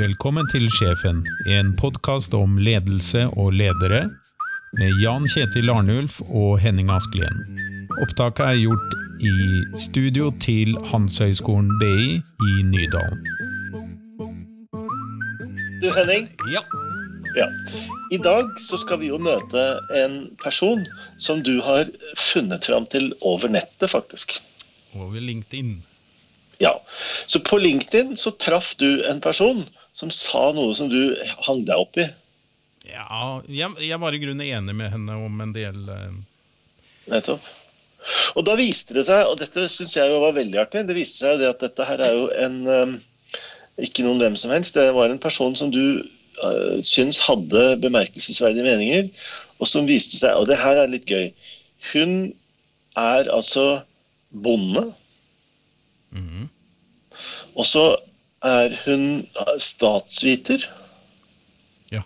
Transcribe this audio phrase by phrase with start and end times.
[0.00, 1.18] Velkommen til Sjefen,
[1.50, 4.06] en podkast om ledelse og ledere,
[4.78, 7.42] med Jan Kjetil Arnulf og Henning Askelien.
[8.00, 9.32] Opptaket er gjort i
[9.82, 13.20] studio til Handelshøyskolen BI i Nydalen.
[15.82, 16.62] Du Henning, Ja.
[17.36, 17.48] ja.
[18.10, 19.66] i dag så skal vi jo møte
[20.00, 20.86] en person
[21.18, 24.38] som du har funnet fram til over nettet, faktisk.
[24.94, 25.82] Over LinkedIn.
[26.60, 26.72] Ja,
[27.26, 29.64] Så på LinkedIn så traff du en person
[30.00, 31.14] som sa noe som du
[31.46, 32.08] hang deg opp i.
[32.88, 36.20] Ja, jeg, jeg var i grunnen enig med henne om en del eh,
[37.10, 37.44] Nettopp.
[38.38, 41.20] Og da viste det seg, og dette syns jeg jo var veldig artig, det viste
[41.20, 42.94] seg jo det at dette her er jo en um,
[43.80, 44.76] Ikke noen hvem som helst.
[44.76, 46.00] Det var en person som du
[46.40, 49.10] uh, syns hadde bemerkelsesverdige meninger,
[49.60, 51.28] og som viste seg Og det her er litt gøy.
[51.92, 52.32] Hun
[52.96, 53.82] er altså
[54.30, 54.90] bonde.
[56.16, 56.48] mhm.
[57.58, 57.84] Og så
[58.46, 59.26] er hun
[59.60, 60.64] statsviter.
[61.92, 62.02] Ja.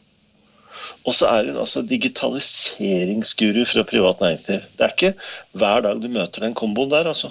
[1.06, 4.64] Og så er hun altså digitaliseringsguru fra privat næringsliv.
[4.78, 5.12] Det er ikke
[5.52, 7.30] hver dag du møter den komboen der, altså.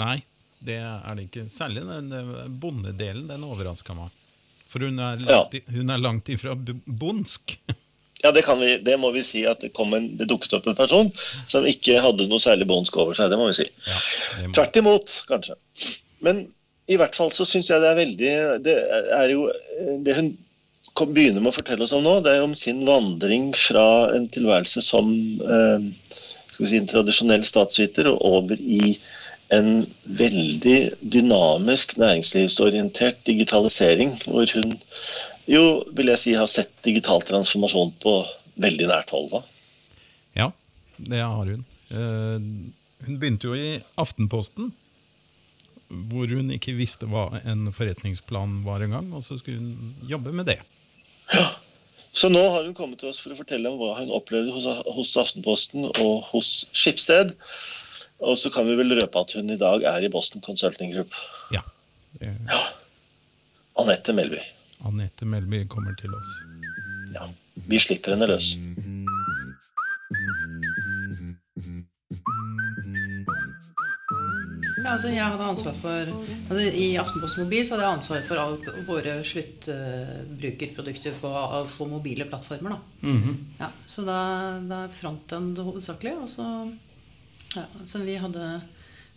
[0.00, 0.22] Nei,
[0.64, 1.46] det er det ikke.
[1.52, 2.10] Særlig den
[2.62, 4.10] bondedelen, den overraska meg.
[4.72, 5.60] For hun er langt, ja.
[5.76, 7.58] hun er langt ifra bondsk.
[8.22, 10.68] Ja, det, kan vi, det må vi si at det, kom en, det dukket opp
[10.70, 11.08] en person
[11.50, 13.32] som ikke hadde noe særlig båndsk over seg.
[13.32, 13.66] Det må vi si.
[13.88, 13.96] Ja,
[14.46, 15.56] må- Tvert imot, kanskje.
[16.22, 16.44] Men
[16.92, 18.32] i hvert fall så syns jeg det er veldig
[18.64, 18.76] Det
[19.18, 19.46] er jo
[20.04, 20.32] Det hun
[20.92, 24.26] begynner med å fortelle oss om nå, det er jo om sin vandring fra en
[24.32, 25.08] tilværelse som
[25.40, 25.86] eh,
[26.52, 28.98] skal vi si, en tradisjonell statsviter og over i
[29.56, 29.86] en
[30.20, 34.76] veldig dynamisk næringslivsorientert digitalisering, hvor hun
[35.50, 35.64] jo,
[35.96, 38.14] vil jeg si, har sett digital transformasjon på
[38.62, 39.32] veldig nært hold.
[39.32, 39.42] Da.
[40.38, 40.48] Ja,
[40.96, 41.64] det har hun.
[41.92, 42.38] Eh,
[43.02, 44.70] Hun begynte jo i Aftenposten,
[46.10, 50.48] hvor hun ikke visste hva en forretningsplan var engang, og så skulle hun jobbe med
[50.50, 50.58] det.
[51.32, 51.48] Ja.
[52.12, 54.66] Så nå har hun kommet til oss for å fortelle om hva hun opplevde hos,
[54.96, 57.32] hos Aftenposten og hos Skipsted.
[58.22, 61.16] Og så kan vi vel røpe at hun i dag er i Boston Consulting Group.
[61.54, 61.62] Ja.
[62.20, 62.34] det-
[63.80, 64.38] Anette Melby.
[64.86, 66.32] Anette Melby kommer til oss.
[67.14, 67.26] Ja,
[67.68, 68.52] vi slipper henne løs.
[74.92, 78.84] Altså jeg hadde ansvar for altså I Aftenposten Mobil så hadde jeg ansvar for alle
[78.86, 81.32] våre sluttbrukerprodukter på,
[81.76, 82.76] på mobile plattformer.
[82.76, 83.16] Da.
[83.60, 84.20] Ja, så da,
[84.68, 86.14] da frontend hovedsakelig.
[86.22, 86.46] Og så,
[87.56, 88.54] ja, så vi hadde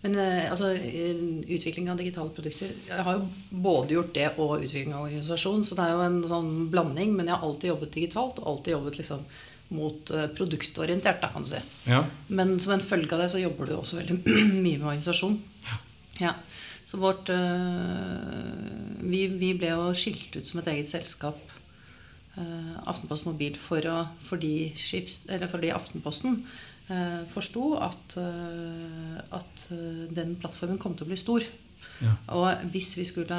[0.05, 0.69] Men eh, altså,
[1.49, 5.77] utvikling av digitale produkter Jeg har jo både gjort det og utvikling av organisasjon, så
[5.77, 7.15] det er jo en sånn blanding.
[7.17, 9.25] Men jeg har alltid jobbet digitalt og alltid jobbet liksom
[9.67, 11.61] mot eh, produktorientert, da, kan du si.
[11.89, 12.03] Ja.
[12.27, 14.19] Men som en følge av det så jobber du også veldig
[14.65, 15.39] mye med organisasjon.
[16.21, 16.35] Ja.
[16.85, 21.39] Så vårt øh, vi, vi ble jo skilt ut som et eget selskap,
[22.37, 26.37] øh, Aftenposten Mobil, for å, fordi, skips, eller fordi Aftenposten
[26.91, 29.67] øh, forsto at, øh, at
[30.15, 31.47] den plattformen kom til å bli stor.
[32.03, 32.15] Ja.
[32.35, 33.37] Og hvis vi skulle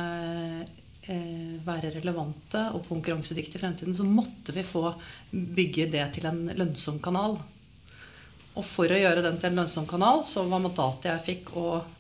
[1.09, 4.89] eh, være relevante og konkurransedyktige i fremtiden, så måtte vi få
[5.31, 7.39] bygge det til en lønnsom kanal.
[8.57, 11.69] Og for å gjøre den til en lønnsom kanal, så var mandatet jeg fikk å
[11.77, 11.96] eh, eh, eh,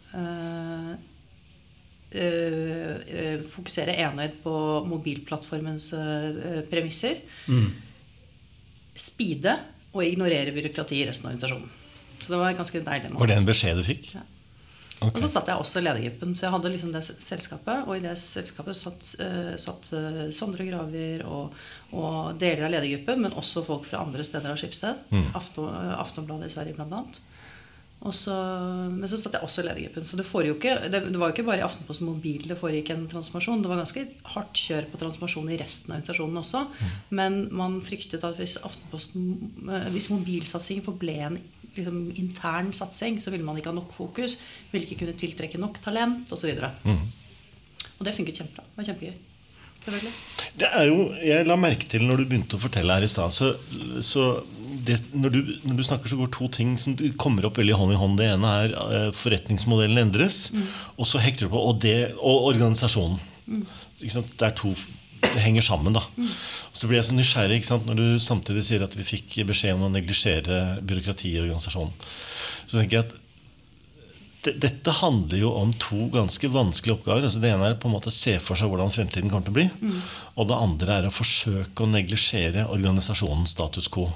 [3.52, 4.54] fokusere enøyd på
[4.88, 7.18] mobilplattformens eh, premisser.
[7.50, 7.72] Mm.
[8.96, 9.58] Speede
[9.96, 11.68] og ignorere byråkrati i resten av organisasjonen.
[12.22, 13.12] Så det var ganske deilig.
[13.18, 14.08] Var det en beskjed du fikk?
[14.16, 14.24] Ja.
[14.96, 15.12] Okay.
[15.12, 17.82] Og så satt jeg også i ledergruppen, så jeg hadde liksom det selskapet.
[17.84, 21.52] Og i det selskapet satt, eh, satt eh, Sondre Graver og,
[21.92, 25.02] og deler av ledergruppen, men også folk fra andre steder av Skipsted.
[25.12, 25.26] Mm.
[25.36, 27.20] Eh, Aftonbladet i Sverige, blant annet.
[28.06, 28.34] Og så,
[28.92, 30.06] men så satt jeg også i ledergruppen.
[30.06, 33.06] Så det, ikke, det, det var jo ikke bare i Aftenposten Mobil det foregikk en
[33.10, 33.64] transformasjon.
[33.64, 36.62] Det var ganske hardt kjør på transformasjon i resten av organisasjonen også.
[37.18, 39.28] Men man fryktet at hvis, Aftenposten,
[39.66, 41.40] eh, hvis mobilsatsingen forble en
[41.74, 44.38] liksom, intern satsing, så ville man ikke ha nok fokus,
[44.70, 46.52] ville ikke kunne tiltrekke nok talent osv.
[46.86, 47.06] Mm.
[47.96, 48.68] Og det funket kjempebra.
[48.70, 49.18] Det var kjempegøy.
[49.86, 50.12] Selvfølgelig.
[50.58, 53.34] Det er jo, Jeg la merke til når du begynte å fortelle her i stad
[53.34, 53.53] så,
[54.03, 54.27] så
[54.86, 57.94] det, når, du, når du snakker, så går to ting som kommer opp veldig hånd
[57.94, 58.18] i hånd.
[58.21, 60.50] Det ene er eh, forretningsmodellen endres,
[60.94, 63.18] og så hekter du på og, det, og organisasjonen.
[64.03, 64.36] Sant?
[64.38, 64.74] Det er to
[65.27, 65.97] det henger sammen.
[65.97, 66.03] da
[66.72, 67.86] Så blir jeg så nysgjerrig ikke sant?
[67.88, 71.94] når du samtidig sier at vi fikk beskjed om å neglisjere byråkrati i organisasjonen.
[72.66, 73.16] Så tenker jeg at
[74.54, 77.27] dette handler jo om to ganske vanskelige oppgaver.
[77.27, 79.54] Altså det ene er på en måte å se for seg hvordan fremtiden kommer til
[79.54, 79.66] å bli.
[80.37, 84.10] Og det andre er å forsøke å neglisjere organisasjonens status quo.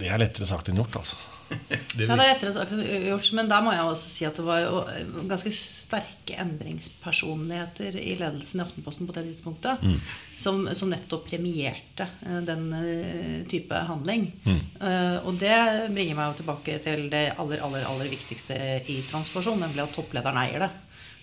[0.00, 1.18] Det er lettere sagt enn gjort, altså.
[1.50, 4.36] Det ja, det er lettere sagt enn gjort, men der må jeg også si at
[4.38, 4.82] det var jo
[5.28, 9.96] ganske sterke endringspersonligheter i ledelsen i Aftenposten på det tidspunktet mm.
[10.38, 14.28] som, som, nettopp premierte eh, den eh, type handling.
[14.44, 14.60] Mm.
[14.78, 15.56] Uh, og det
[15.90, 18.56] bringer meg jo tilbake til det aller, aller, aller viktigste
[18.86, 20.70] i transformasjon, nemlig at topplederen eier det.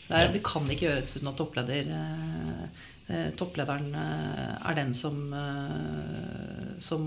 [0.08, 2.97] Det, er, det kan ikke gjøres uten at toppleder uh, Eh,
[3.40, 7.06] topplederen eh, er den som, eh, som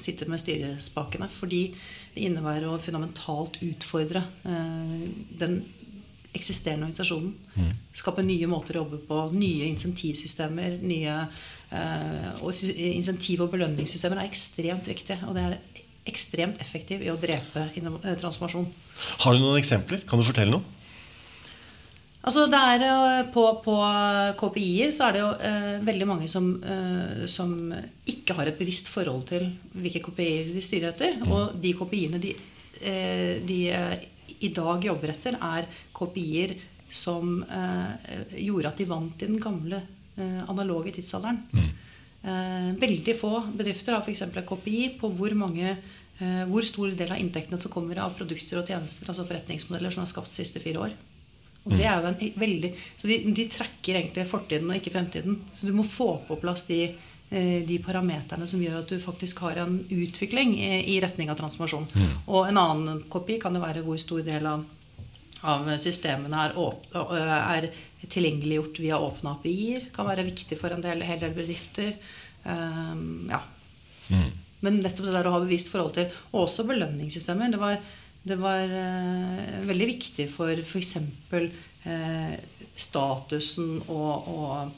[0.00, 1.28] sitter med styrespakene.
[1.28, 1.66] Fordi
[2.14, 5.60] det innebærer å fundamentalt utfordre den
[6.34, 7.34] eksisterende organisasjonen.
[7.56, 7.70] Mm.
[8.00, 10.80] Skape nye måter å jobbe på, nye insentivsystemer.
[10.82, 11.16] nye
[12.42, 15.20] og Insentiv- og belønningssystemer er ekstremt viktig.
[15.28, 15.58] Og det er
[16.10, 17.68] ekstremt effektivt i å drepe
[18.18, 18.66] transformasjon.
[19.22, 20.02] Har du noen eksempler?
[20.08, 20.79] Kan du fortelle noe?
[22.20, 23.74] Altså det er, eh, på, på
[24.40, 27.54] KPI-er så er det jo eh, veldig mange som, eh, som,
[28.12, 31.16] ikke har et bevisst forhold til hvilke KPI-er de styrer etter.
[31.16, 31.30] Mm.
[31.32, 32.34] Og de KPI-ene de,
[32.84, 33.94] eh, de eh,
[34.44, 36.54] i dag jobber etter, er KPI-er
[36.92, 39.80] som eh, gjorde at de vant i den gamle
[40.20, 41.38] analoge tidsalderen.
[41.56, 41.68] Mm.
[42.76, 44.20] veldig få bedrifter har f.eks.
[44.26, 45.70] et KPI på hvor mange
[46.50, 50.10] hvor stor del av inntektene som kommer av produkter og tjenester, altså forretningsmodeller som er
[50.10, 50.98] skapt de siste fire år.
[51.64, 55.36] Og det er jo en veldig, Så de, de trekker egentlig fortiden og ikke fremtiden.
[55.54, 56.80] Så du må få på plass de,
[57.28, 61.86] eh, de parameterne som gjør at du faktisk har en utvikling i, retning av transformasjon.
[61.92, 62.16] Mm.
[62.26, 64.64] Og en annen kopi kan jo være hvor stor del av,
[65.52, 66.56] av systemene er,
[66.96, 67.70] er,
[68.08, 69.90] tilgjengeliggjort via åpne API-er.
[69.94, 71.92] Kan være viktig for en del, hel del bedrifter.
[72.40, 73.42] Um, ja.
[74.08, 74.30] Mm.
[74.64, 77.52] Men nettopp det der å ha bevisst forhold til Og også belønningssystemer.
[77.52, 77.76] Det var
[78.22, 80.96] det var eh, veldig viktig for f.eks.
[81.88, 82.34] Eh,
[82.76, 84.70] statusen og, og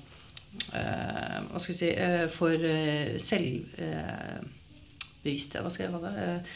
[0.79, 6.47] eh, Hva skal vi si eh, For eh, selvbevissthet eh, Hva skal jeg kalle det?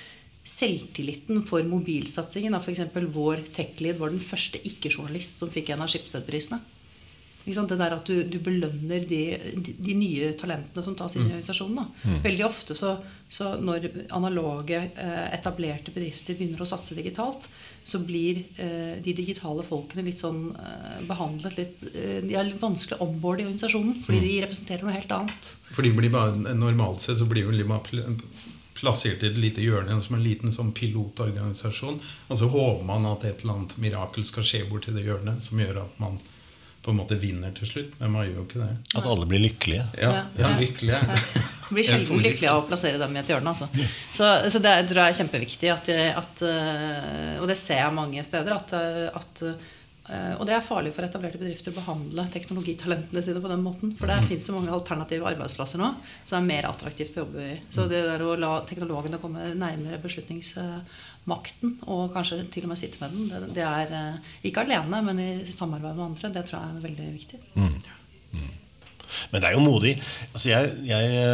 [0.46, 2.54] Selvtilliten for mobilsatsingen.
[2.54, 2.86] F.eks.
[3.10, 6.62] vår tech-lead var den første ikke-journalist som fikk en av Skipsstedprisene.
[7.46, 9.20] Det der at du, du belønner de,
[9.54, 11.34] de, de, nye talentene som tas inn i mm.
[11.36, 11.92] organisasjonen.
[12.02, 12.16] Mm.
[12.24, 12.96] Veldig ofte så,
[13.30, 17.46] så når analoge, eh, etablerte bedrifter begynner å satse digitalt,
[17.86, 22.58] så blir eh, de digitale folkene litt sånn eh, behandlet litt eh, De er litt
[22.58, 24.26] vanskelig onboard i organisasjonen fordi mm.
[24.26, 25.54] de representerer noe helt annet.
[25.70, 28.16] For de blir bare, Normalt sett så blir de bare
[28.76, 32.00] plassert i et lite hjørne som en liten sånn pilotorganisasjon.
[32.28, 35.62] Og så håper man at et eller annet mirakel skal skje borti det hjørnet som
[35.62, 36.18] gjør at man
[36.86, 37.94] på en måte vinner til slutt.
[37.98, 38.72] Men man gjør jo ikke det.
[38.94, 39.86] At alle blir lykkelige?
[39.98, 41.02] Ja, ja lykkelige.
[41.02, 41.44] Ja.
[41.66, 43.50] Blir sjelden lykkelig av å plassere dem i et hjørne.
[43.50, 43.66] Altså.
[44.14, 45.70] Så, så, det tror jeg er kjempeviktig.
[45.74, 45.88] At,
[46.20, 48.54] at, eh, og det ser jeg mange steder.
[48.54, 48.70] At,
[49.18, 49.42] at,
[50.06, 53.96] eh, og det er farlig for etablerte bedrifter å behandle teknologitalentene sine på den måten.
[53.98, 55.90] For det fins så mange alternative arbeidsplasser nå
[56.22, 57.58] som er mer attraktivt å jobbe i.
[57.66, 60.54] Så det der å la teknologene komme nærmere beslutnings
[61.26, 63.48] makten, og kanskje til og med sitte med den.
[63.54, 66.32] Det, er eh, ikke alene, men i samarbeid med andre.
[66.34, 67.40] Det tror jeg er veldig viktig.
[67.54, 67.72] Mm.
[68.36, 68.52] Mm.
[69.30, 69.94] Men det er jo modig.
[70.32, 71.32] Altså jeg, jeg,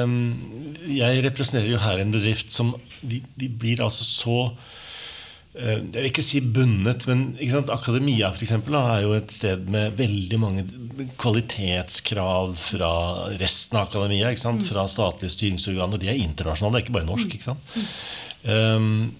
[0.92, 4.36] jeg, representerer jo her en bedrift som Vi, vi blir altså så
[5.56, 7.32] eh, jeg vil ikke si bundet, men
[7.74, 10.66] Akademia for eksempel, er jo et sted med veldig mange
[11.18, 12.92] kvalitetskrav fra
[13.40, 14.30] resten av akademia.
[14.30, 14.62] Mm.
[14.68, 15.98] Fra statlige styringsorganer.
[15.98, 17.34] De er internasjonale, det er ikke bare norsk.
[17.34, 17.74] ikke sant?
[18.42, 19.12] Um,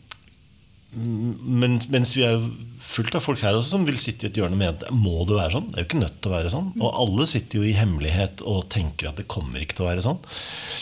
[0.93, 2.43] men, mens vi er
[2.83, 5.39] fullt av folk her også som vil sitte i et hjørne med at må det
[5.39, 5.71] være sånn?
[5.71, 6.67] Det er jo ikke nødt til å være sånn.
[6.83, 10.05] Og alle sitter jo i hemmelighet og tenker at det kommer ikke til å være
[10.05, 10.21] sånn.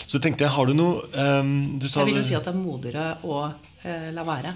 [0.03, 2.59] Så tenkte jeg, har du noe um, du Jeg vil jo si at det er
[2.59, 4.53] modigere å uh, la være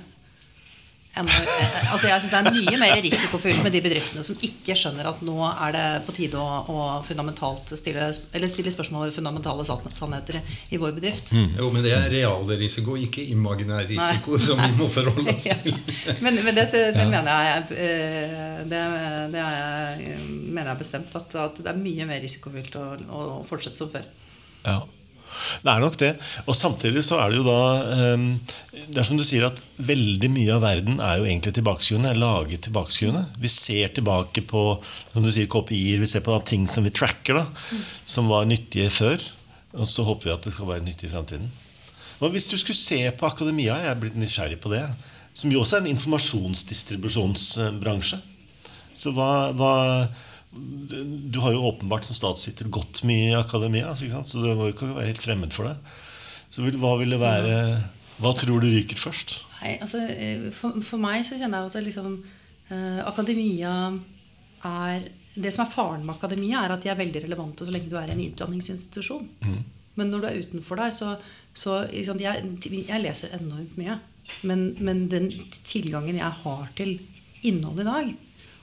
[1.15, 5.21] altså jeg synes Det er mye mer risikofylt med de bedriftene som ikke skjønner at
[5.23, 10.41] nå er det på tide å, å fundamentalt stille, stille, spørsmål ved fundamentale sannheter
[10.75, 11.31] i vår bedrift.
[11.31, 11.55] Mm.
[11.59, 14.43] Jo, Men det er realrisiko, ikke imaginær risiko, Nei.
[14.47, 15.71] som vi må forholde oss til.
[15.71, 16.17] ja.
[16.25, 17.07] Men, men det, det, ja.
[17.07, 18.83] mener jeg eh, det,
[19.31, 21.15] det er, mener jeg bestemt.
[21.15, 24.05] At, at, det er mye mer risikofylt å, å fortsette som før.
[24.65, 24.81] Ja.
[25.63, 26.11] Det er nok det.
[26.45, 27.59] Og samtidig så er det jo da
[27.95, 28.27] ehm,
[28.73, 32.11] Det er som du sier at veldig mye av verden er jo egentlig tilbakeskuende.
[32.11, 33.23] Er laget tilbakeskuende.
[33.41, 34.65] Vi ser tilbake på
[35.13, 37.45] som du sier, KPI-er, vi ser på ting som vi tracker, da,
[38.05, 39.19] som var nyttige før.
[39.75, 41.49] Og så håper vi at det skal være nyttig i framtiden.
[42.19, 44.85] Hvis du skulle se på akademia, jeg er blitt nysgjerrig på det,
[45.35, 48.17] som jo også er en informasjonsdistribusjonsbransje.
[48.95, 50.07] Så hva, hva
[50.55, 54.93] du har jo åpenbart som statssitter gått mye i akademia, så du må jo ikke
[54.93, 55.75] være helt fremmed for det.
[56.53, 57.55] Så hva vil det være
[58.23, 59.39] Hva tror du ryker først?
[59.59, 62.17] Nei, altså, eh, for, for, meg så kjenner jeg at liksom,
[62.71, 63.73] eh, akademia
[64.65, 67.89] er Det som er faren med akademia, er at de er veldig relevante så lenge
[67.91, 69.25] du er i en utdanningsinstitusjon.
[69.43, 69.57] Mm.
[69.99, 71.17] Men når du er utenfor der, så,
[71.51, 73.97] så liksom, jeg, jeg, leser enormt mye.
[74.47, 75.27] Men, men, den
[75.67, 76.95] tilgangen jeg har til
[77.43, 78.13] innhold i dag,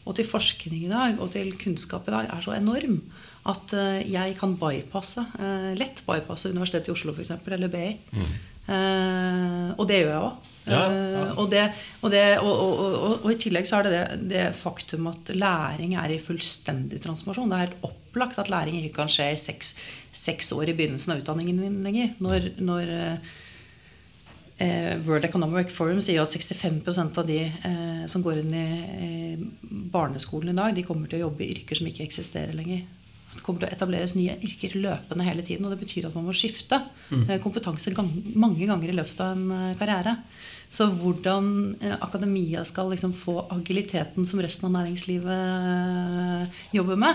[0.02, 3.00] og til forskning i dag, og til kunnskap i dag, er så enorm
[3.48, 7.90] at uh, jeg kan bypasse, uh, lett bypasse Universitetet i Oslo, f.eks., eller BI.
[8.14, 8.32] Mm.
[8.62, 10.48] Uh, og det gjør jeg òg.
[10.62, 11.22] Ja, ja.
[11.34, 16.14] og, og, og, og, i tillegg så er det, det det faktum at læring er
[16.14, 17.50] i fullstendig transformasjon.
[17.50, 19.74] Det er helt opplagt at læring ikke kan skje i seks,
[20.14, 22.14] seks år i begynnelsen av utdanningen din lenger.
[22.22, 23.32] Når, når eh,
[25.06, 28.66] World Economic Forum sier at 65% av de eh, som går inn i,
[29.08, 29.10] i
[29.92, 32.84] barneskolen i dag, de kommer til å jobbe i yrker som ikke eksisterer lenger.
[33.32, 35.64] Så det kommer til å etableres nye yrker løpende hele tiden.
[35.64, 36.76] Og det betyr at man må skifte
[37.08, 37.22] mm.
[37.24, 40.12] Eh, kompetanse gang, mange ganger i løpet av en eh, karriere.
[40.72, 41.46] Så hvordan
[41.80, 45.40] eh, akademia skal liksom få agiliteten som resten av næringslivet
[46.76, 47.14] jobber med,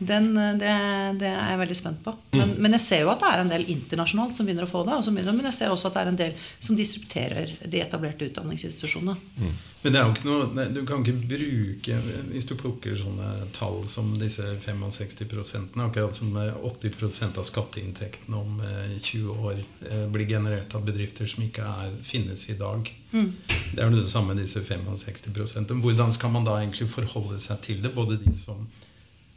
[0.00, 0.72] den, eh, det,
[1.20, 2.14] det, er jeg veldig spent på.
[2.32, 2.56] Men, mm.
[2.64, 4.96] men, jeg ser jo at det er en del internasjonalt som begynner å få det.
[5.10, 9.18] Begynner, men jeg ser også at det er en del som disrupterer de etablerte utdanningsinstitusjonene.
[9.36, 9.58] Mm.
[9.82, 11.94] Men det er jo ikke noe, du kan ikke bruke
[12.28, 19.20] Hvis du plukker sånne tall som disse 65% akkurat som 80% av skatteinntektene om 20
[19.20, 22.88] eh, år eh, blir generert av bedrifter som ikke er, finnes i dag.
[23.12, 23.32] Mm.
[23.72, 27.60] Det er jo det samme med disse 65 Hvordan skal man da egentlig forholde seg
[27.64, 27.94] til det?
[27.96, 28.68] Både de som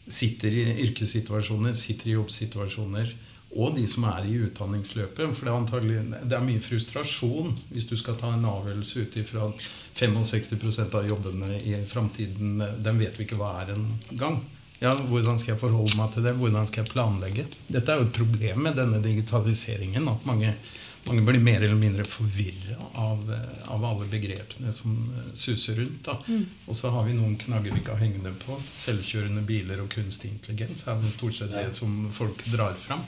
[0.07, 3.13] sitter i yrkessituasjoner, sitter i jobbsituasjoner,
[3.53, 5.35] og de som er i utdanningsløpet.
[5.37, 9.51] For det er, det er mye frustrasjon hvis du skal ta en avgjørelse ut ifra
[9.99, 14.41] 65% av jobbene i framtiden den vet vi ikke hva er engang.
[14.81, 16.33] Ja, hvordan skal jeg forholde meg til det?
[16.35, 17.45] Hvordan skal jeg planlegge?
[17.71, 20.09] Dette er jo et problem med denne digitaliseringen.
[20.11, 20.55] At mange
[21.05, 23.23] mange blir mer eller mindre forvirra av,
[23.65, 26.07] av, alle begrepene som eh, suser rundt.
[26.27, 26.45] Mm.
[26.67, 28.57] Og så har vi noen knagger vi ikke har hengende på.
[28.77, 33.03] Selvkjørende biler og kunstig intelligens er stort sett det som folk drar fram.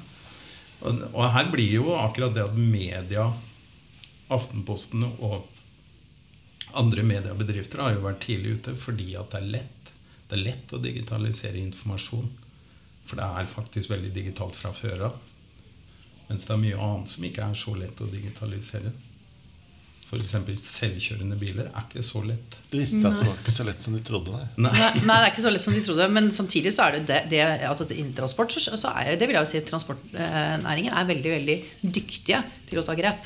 [0.81, 3.29] Og, og, her blir jo akkurat det at media,
[4.25, 5.43] Aftenposten og
[6.73, 9.91] andre mediebedrifter har jo vært tidlig ute fordi at det er lett.
[10.25, 12.31] Det er lett å digitalisere informasjon.
[13.05, 15.19] For det er faktisk veldig digitalt fra før av.
[16.29, 18.93] Mens det er mye annet som ikke er så lett å digitalisere.
[20.05, 20.35] F.eks.
[20.61, 22.57] selvkjørende biler er ikke så lett.
[22.69, 24.37] Du visste at det var ikke så lett som de trodde?
[24.61, 24.69] Nei.
[24.77, 24.91] Nei.
[25.01, 26.07] nei, det er ikke så lett som de trodde.
[26.13, 29.47] Men samtidig så er det det, det altså Innen transport så er det vil jeg
[29.47, 31.57] jo si transportnæringen er veldig veldig
[31.97, 33.25] dyktige til å ta grep.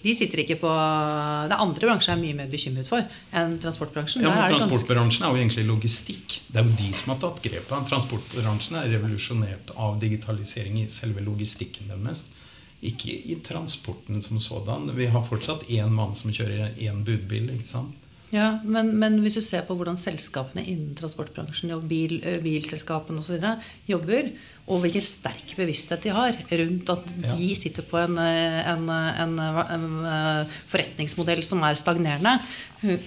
[0.00, 3.04] De sitter ikke på Det er andre bransjer jeg er mye mer bekymret for
[3.36, 4.24] enn transportbransjen.
[4.24, 6.40] Ja, men Transportbransjen er jo egentlig logistikk.
[6.48, 7.88] Det er jo de som har tatt grepet.
[7.90, 12.24] Transportbransjen er revolusjonert av digitalisering i selve logistikken deres.
[12.80, 14.88] Ikke i transporten som sådan.
[14.96, 17.52] Vi har fortsatt én mann som kjører én budbil.
[17.58, 18.08] ikke sant?
[18.30, 23.42] Ja, men, men, hvis du ser på hvordan selskapene innen transportbransjen og bil, bilselskapene osv.
[23.90, 24.30] jobber,
[24.70, 29.86] og hvilken sterk bevissthet de har rundt at de sitter på en, en, en, en
[30.70, 32.36] forretningsmodell som er stagnerende,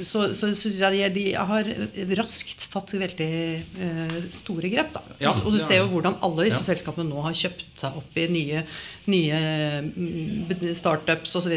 [0.06, 1.70] så, så syns jeg de, de, har
[2.20, 3.30] raskt tatt veldig
[3.80, 4.92] uh, store grep.
[4.94, 5.02] Da.
[5.24, 6.68] Ja, og du ser jo hvordan alle disse ja.
[6.74, 8.62] selskapene nå har kjøpt seg opp i nye,
[9.10, 9.40] nye
[9.88, 11.56] mm, startups osv.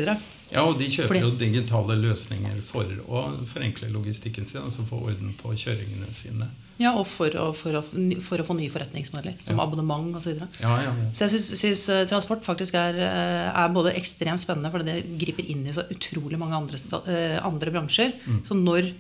[0.53, 5.35] Ja, og de kjøper jo digitale løsninger for å forenkle logistikken sin, altså få orden
[5.41, 6.49] på kjøringene sine.
[6.77, 7.83] Ja, og for å, for å,
[8.25, 9.65] for å få nye forretningsmodeller, som ja.
[9.65, 10.35] abonnement osv.
[10.37, 11.07] Så, ja, ja, ja.
[11.17, 15.49] så jeg syns uh, transport faktisk er, uh, er, både ekstremt spennende, fordi det griper
[15.53, 18.13] inn i så utrolig mange andre, uh, andre bransjer.
[18.27, 18.43] Mm.
[18.45, 18.91] Så når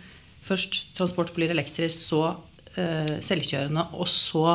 [0.46, 2.26] først transport blir elektrisk, så
[2.76, 4.50] selvkjørende, og så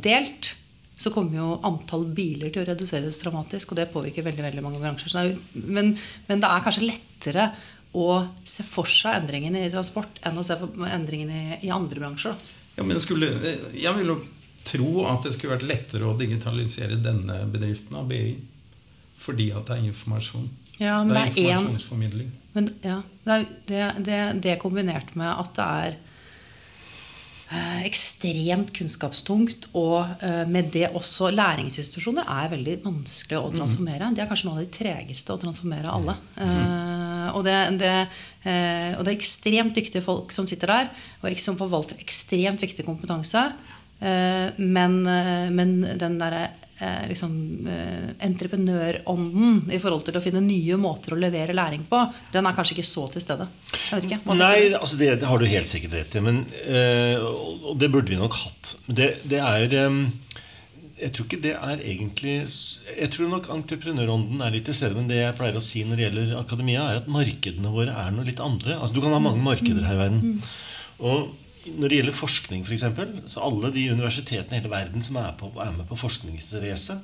[0.00, 0.54] delt,
[0.96, 3.72] så kommer jo antall biler til å reduseres dramatisk.
[3.72, 5.12] Og det påvirker veldig veldig mange bransjer.
[5.12, 5.92] Det jo, men,
[6.28, 7.48] men, det er kanskje lettere
[7.94, 8.08] å
[8.48, 12.46] se for seg endringene i transport enn å se for endringene i, andre bransjer.
[12.74, 13.30] Ja, men skulle,
[13.70, 14.18] jeg vil jo
[14.66, 18.34] tro at det skulle vært lettere å digitalisere denne bedriften av BI.
[19.24, 20.48] Fordi at det er informasjon.
[20.80, 22.32] Ja, det er, er informasjonsformidling.
[22.54, 23.38] Men, ja, det,
[23.78, 26.02] er, det, det kombinert med at det er
[27.54, 29.68] Eh, ekstremt kunnskapstungt.
[29.78, 34.10] Og eh, med det også læringsinstitusjoner er veldig vanskelig å transformere.
[34.16, 36.16] De er kanskje noen av de tregeste å transformere alle.
[36.38, 36.93] Mm.
[37.32, 37.92] Og, det, det,
[38.44, 40.90] og, det, er ekstremt dyktige folk som sitter der,
[41.22, 43.46] og som forvalter ekstremt viktig kompetanse.
[44.58, 44.98] Men,
[45.54, 51.20] men den derre eh, liksom, eh, entreprenørånden i forhold til å finne nye måter å
[51.20, 52.00] levere læring på,
[52.34, 53.48] den er kanskje ikke så til stede.
[54.40, 56.24] Nei, altså det, det, har du helt sikkert rett i.
[56.24, 58.76] Men, eh, og det burde vi nok hatt.
[58.86, 60.00] Det, det er eh,
[60.94, 64.94] jeg tror ikke det er egentlig Jeg tror nok entreprenørånden er litt til stede.
[64.94, 68.14] Men det jeg pleier å si når det gjelder akademia, er at markedene våre er
[68.14, 68.78] noe litt andre.
[68.78, 70.22] Altså Du kan ha mange markeder her i verden.
[70.22, 70.52] Mm.
[71.04, 71.34] Og
[71.74, 72.84] når det gjelder forskning, f.eks.,
[73.32, 76.98] så alle de universitetene i hele verden som er, på, er med på forskningsrace,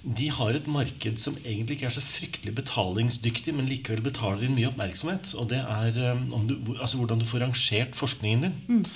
[0.00, 4.54] de har et marked som egentlig ikke er så fryktelig betalingsdyktig, men likevel betaler inn
[4.56, 5.34] mye oppmerksomhet.
[5.36, 8.56] Og det er um, du, altså hvordan du får rangert forskningen din.
[8.70, 8.86] Mm.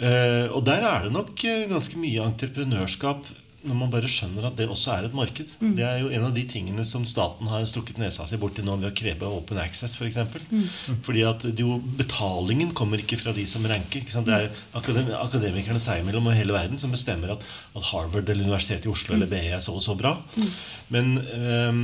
[0.00, 3.28] Uh, og der er det nok uh, ganske mye entreprenørskap
[3.60, 5.50] når man bare skjønner at det også er et marked.
[5.60, 5.72] Mm.
[5.76, 8.78] Det er jo en av de tingene som staten har strukket nesa si borti nå
[8.80, 10.00] ved å kreve open access, f.eks.
[10.00, 10.46] For eksempel.
[10.48, 11.00] mm.
[11.04, 14.06] Fordi at jo, betalingen kommer ikke fra de som ranker.
[14.06, 14.48] Det er
[14.78, 18.92] akadem akademikerne seg imellom og hele verden som bestemmer at, at, Harvard eller Universitetet i
[18.92, 19.18] Oslo mm.
[19.18, 20.16] eller BI er så og så bra.
[20.36, 20.50] Mm.
[20.96, 21.12] Men,
[21.68, 21.82] um,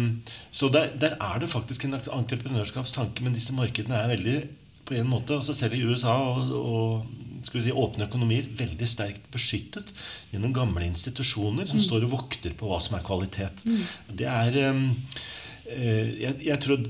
[0.50, 4.40] så der, der, er det faktisk en entreprenørskapstanke, men disse markedene er veldig
[4.86, 8.90] på en måte, også Selv i USA og, og skal vi si, åpne økonomier veldig
[8.90, 9.90] sterkt beskyttet
[10.32, 11.86] gjennom gamle institusjoner som mm.
[11.86, 13.64] står og vokter på hva som er kvalitet.
[13.66, 13.82] Mm.
[14.20, 14.86] Det er um,
[15.66, 16.82] jeg, jeg, tror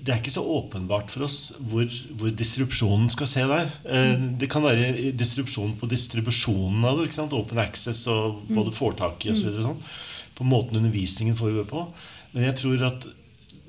[0.00, 3.72] det er ikke så åpenbart for oss hvor, hvor disrupsjonen skal se der.
[3.84, 4.28] Mm.
[4.40, 7.10] Det kan være disrupsjon på distribusjonen av det.
[7.36, 9.50] Open access og hva du får tak i osv.
[9.60, 9.82] Sånn,
[10.38, 11.84] på måten undervisningen foregår på.
[12.32, 13.08] Men jeg tror at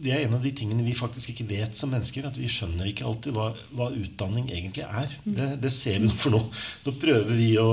[0.02, 2.28] det er en av de tingene vi faktisk ikke vet som mennesker.
[2.30, 5.16] At vi skjønner ikke alltid hva, hva utdanning egentlig er.
[5.26, 5.34] Mm.
[5.38, 6.42] Det, det, ser vi for nå.
[6.86, 7.70] Nå prøver vi å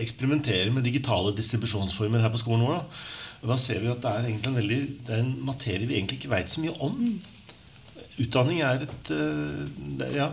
[0.00, 2.82] eksperimentere med digitale distribusjonsformer her på skolen vår.
[3.44, 5.98] Og da ser vi at det er egentlig en, veldig, det er en materie vi
[5.98, 7.00] egentlig ikke veit så mye om.
[8.20, 9.64] Utdanning er et eh,
[9.98, 10.30] det, ja,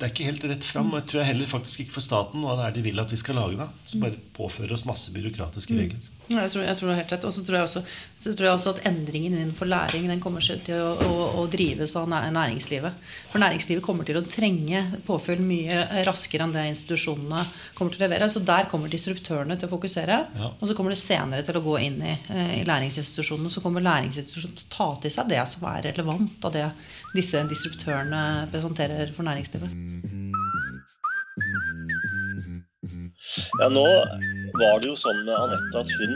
[0.00, 0.92] det er ikke helt rett fram.
[0.92, 3.12] Og jeg tror jeg heller faktisk ikke for staten hva det er de vil at
[3.12, 3.60] vi skal lage.
[3.60, 3.68] da.
[3.84, 5.82] Så bare påfører oss masse byråkratiske mm.
[5.84, 6.08] regler.
[6.30, 7.24] Ja, jeg tror, jeg tror det er helt rett.
[7.26, 7.82] Og så tror, så
[8.22, 12.06] tror, jeg også at endringen innenfor læring den kommer til å, å, å, drives av
[12.10, 13.08] næringslivet.
[13.32, 17.42] For næringslivet kommer til å trenge påfyll mye raskere enn det institusjonene
[17.74, 18.30] kommer til å levere.
[18.30, 20.20] Så der kommer disruptørene til å fokusere.
[20.38, 20.52] Ja.
[20.54, 23.50] Og så kommer det senere til å gå inn i, eh, i læringsinstitusjonene.
[23.50, 26.68] Så kommer læringsinstitusjonene til å ta til seg det som er relevant av det
[27.16, 29.74] disse disruptørene presenterer for næringslivet.
[33.60, 33.84] Ja, nå
[34.58, 36.14] var det jo sånn med Anette at hun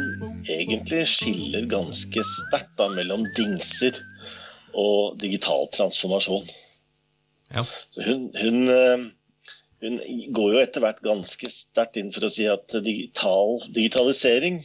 [0.50, 4.00] egentlig skiller ganske sterkt mellom dingser
[4.74, 6.46] og digital transformasjon.
[7.54, 7.64] Ja.
[8.00, 9.04] Hun, hun, eh,
[9.84, 10.00] hun,
[10.34, 14.62] går jo etter hvert ganske sterkt inn for å si at digital, digitalisering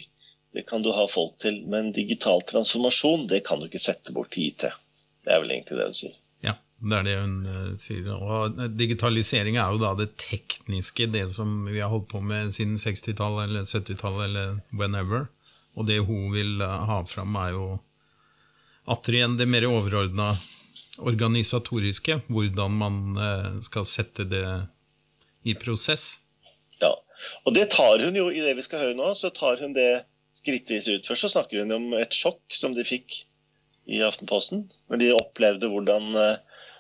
[0.56, 4.32] det kan du ha folk til, men digital transformasjon det kan du ikke sette bort
[4.34, 4.74] tid til.
[5.26, 6.16] Det er vel egentlig det hun sier.
[6.80, 8.08] Det er det hun uh, sier.
[8.16, 12.80] Og digitalisering er jo da det tekniske, det som vi har holdt på med siden
[12.80, 15.28] 60-tallet eller 70-tallet eller whenever.
[15.76, 17.68] Og det hun vil uh, ha fram, er jo
[18.90, 20.32] atter igjen det mer overordna
[21.00, 22.22] organisatoriske.
[22.32, 23.04] Hvordan man
[23.64, 24.46] skal sette det
[25.48, 26.20] i prosess.
[26.82, 26.92] Ja,
[27.46, 30.04] og det tar hun jo i det vi skal høre nå, så tar hun det
[30.36, 31.08] skrittvis ut.
[31.08, 33.22] Først så snakker hun om et sjokk som de fikk
[33.90, 34.68] i Aftenposten.
[34.92, 36.12] Når de opplevde hvordan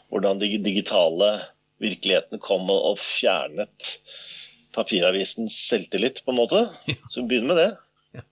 [0.10, 1.32] hvordan de digitale
[1.80, 3.95] virkelighetene kom og fjernet
[4.76, 6.65] papiravisens selvtillit, på en måte.
[7.10, 8.24] Så hun begynner med det.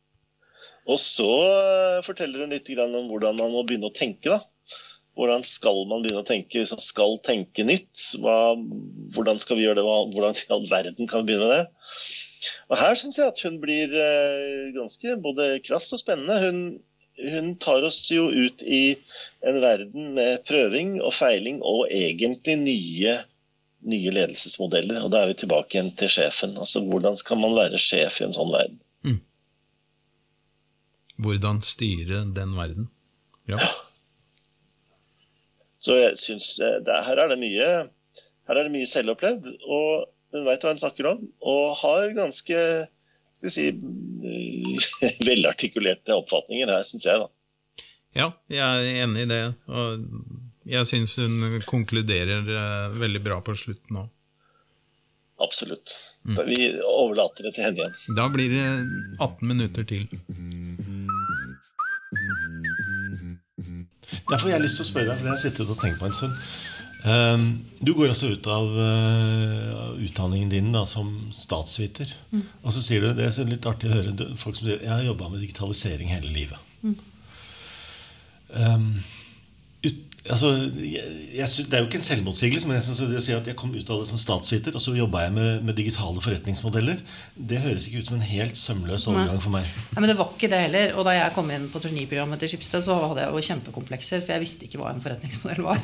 [0.87, 4.31] Og så eh, forteller hun litt om hvordan man må begynne å tenke.
[4.31, 4.39] da.
[5.17, 8.03] Hvordan skal man begynne å tenke hvis man skal tenke nytt?
[8.21, 8.53] Hva,
[9.15, 9.85] hvordan skal vi gjøre det?
[10.13, 11.95] Hvordan i all verden kan vi begynne med det?
[12.69, 16.37] Og Her syns jeg at hun blir eh, ganske både krass og spennende.
[16.45, 16.61] Hun,
[17.17, 18.97] hun tar oss jo ut i
[19.41, 23.15] en verden med prøving og feiling og egentlig nye,
[23.89, 25.01] nye ledelsesmodeller.
[25.03, 26.57] Og da er vi tilbake igjen til sjefen.
[26.59, 28.79] Altså Hvordan skal man være sjef i en sånn verden?
[29.07, 29.19] Mm.
[31.25, 32.89] Hvordan styre den verden.
[33.49, 33.61] Ja.
[33.63, 33.71] ja.
[35.81, 37.71] Så jeg syns eh, her er det mye
[38.47, 39.49] her er det mye selvopplevd.
[39.65, 42.61] Og hun veit hva hun snakker om, og har ganske
[43.37, 43.65] skal vi si,
[45.27, 47.23] velartikulerte oppfatninger her, syns jeg.
[47.23, 47.85] da.
[48.17, 49.41] Ja, jeg er enig i det.
[49.69, 50.05] Og
[50.67, 54.13] jeg syns hun konkluderer uh, veldig bra på slutten òg.
[55.37, 55.93] Absolutt.
[56.25, 56.39] Mm.
[56.47, 58.15] Vi overlater det til henne igjen.
[58.17, 58.65] Da blir det
[59.21, 60.07] 18 minutter til.
[64.27, 66.09] Derfor har jeg lyst til å spørre deg, for jeg har sittet og tenkt på
[66.09, 66.41] en stund.
[67.07, 72.09] Ehm, du går også ut av uh, utdanningen din da, som statsviter.
[72.33, 72.43] Mm.
[72.63, 75.05] Og så sier du, Det er litt artig å høre folk som sier jeg har
[75.05, 76.73] jobba med digitalisering hele livet.
[76.83, 76.97] Mm.
[78.47, 78.89] Um,
[80.33, 80.49] altså,
[80.81, 81.03] jeg,
[81.37, 83.91] jeg Det er jo ikke en selvmotsigelse, men jeg, synes, sier at jeg kom ut
[83.93, 86.99] av det som statsviter, og så jobba jeg med, med, digitale forretningsmodeller.
[87.35, 89.69] Det høres ikke ut som en helt sømløs overgang for meg.
[89.93, 90.93] Nei, men Det var ikke det heller.
[90.97, 94.35] Og da jeg kom inn på turniprogrammet til Skipsted, så hadde jeg jo kjempekomplekser, for
[94.35, 95.81] jeg visste ikke hva en forretningsmodell var.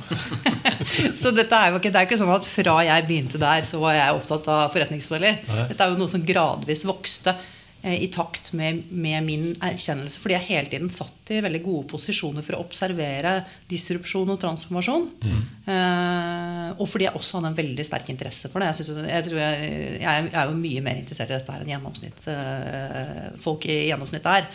[1.21, 3.81] så dette er jo ikke, det er ikke sånn at fra jeg begynte der, så
[3.83, 5.43] var jeg opptatt av forretningsmodeller.
[5.71, 7.37] Dette er jo noe som gradvis vokste
[7.83, 10.21] i takt med, med, min erkjennelse.
[10.23, 13.35] Fordi jeg hele tiden satt i veldig gode posisjoner for å observere
[13.67, 15.09] disrupsjon og transformasjon.
[15.19, 15.41] Mm.
[15.73, 18.71] Eh, og fordi jeg også hadde en veldig sterk interesse for det.
[18.71, 19.69] Jeg, synes, jeg, tror jeg,
[19.99, 24.31] jeg, er jo mye mer interessert i dette her enn gjennomsnitt, eh, folk i gjennomsnitt
[24.31, 24.51] er.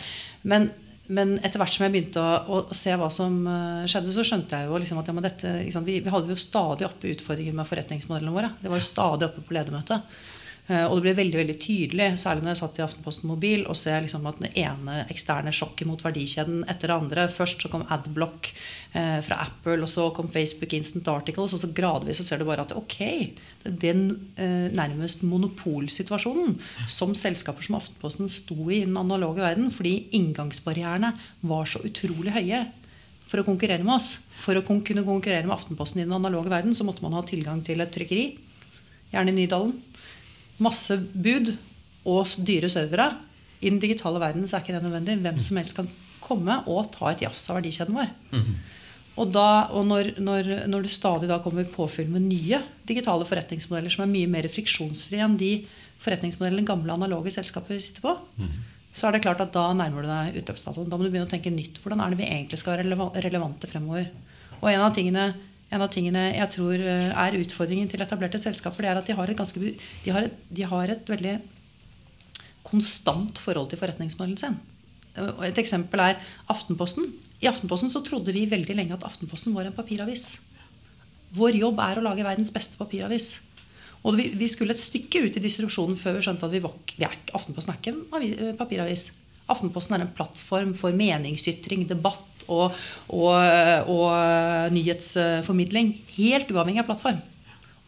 [0.49, 0.71] Men
[1.09, 4.59] men etter hvert som jeg begynte å, å, se hva som uh, skjedde, så skjønte
[4.59, 7.65] jeg jo liksom at ja, dette, liksom, vi, vi, hadde jo stadig oppe utfordringer med
[7.65, 8.51] forretningsmodellene våre.
[8.61, 10.19] Det var jo stadig oppe på ledermøtet.
[10.69, 13.77] Uh, og det ble veldig veldig tydelig, særlig når jeg satt i Aftenposten Mobil og
[13.77, 17.85] ser liksom at den ene eksterne sjokket mot verdikjeden etter det andre Først så kom
[17.89, 18.51] Adblock
[18.95, 22.47] uh, fra Apple, og så kom Facebook Instant Articles, og så gradvis så ser du
[22.49, 22.99] bare at ok,
[23.65, 24.03] den
[24.39, 26.55] eh, nærmest monopolsituasjonen
[26.89, 31.13] som selskaper som Aftenposten sto i i den analoge verden, fordi inngangsbarrierene
[31.49, 32.63] var så utrolig høye
[33.29, 34.13] for å konkurrere med oss.
[34.39, 37.61] For å kunne konkurrere med Aftenposten i den analoge verden så måtte man ha tilgang
[37.65, 38.25] til et trykkeri,
[39.13, 39.75] gjerne i Nydalen.
[40.59, 41.53] Masse bud
[42.09, 43.11] og dyre servere.
[43.59, 45.19] I den digitale verden så er ikke det nødvendig.
[45.23, 45.89] Hvem som helst kan
[46.23, 48.11] komme og ta et jafs av verdikjeden vår.
[48.31, 48.59] Mm -hmm.
[49.19, 53.91] Og, da, og når, når, når, det stadig da kommer påfyll med nye digitale forretningsmodeller
[53.91, 55.65] som er mye mer friksjonsfrie enn de
[55.99, 58.53] forretningsmodellene gamle analoge selskaper sitter på, mm.
[58.95, 60.89] så er det klart at da nærmer du deg utløpsdatoen.
[60.89, 61.81] Da må du begynne å tenke nytt.
[61.83, 64.07] Hvordan er det vi egentlig skal være relevante fremover?
[64.61, 65.33] Og en av tingene,
[65.69, 69.17] en av tingene jeg tror eh, er utfordringen til etablerte selskaper, det er at de
[69.17, 69.73] har et, ganske,
[70.05, 71.37] de har et, de har et veldig
[72.65, 74.57] konstant forhold til forretningsmodellen sin.
[75.45, 76.19] Et eksempel er
[76.51, 77.07] Aftenposten.
[77.41, 80.39] I Aftenposten så trodde vi veldig lenge at Aftenposten var en papiravis.
[81.35, 83.39] Vår jobb er å lage verdens beste papiravis.
[84.05, 87.07] Og vi, vi skulle et stykke ut i distribusjonen før vi skjønte at vi vi
[87.07, 89.09] er, Aftenposten er ikke en papiravis.
[89.49, 92.75] Aftenposten er en plattform for meningsytring, debatt og,
[93.13, 93.35] og,
[93.89, 95.93] og nyhetsformidling.
[96.15, 97.21] Helt uavhengig av plattform.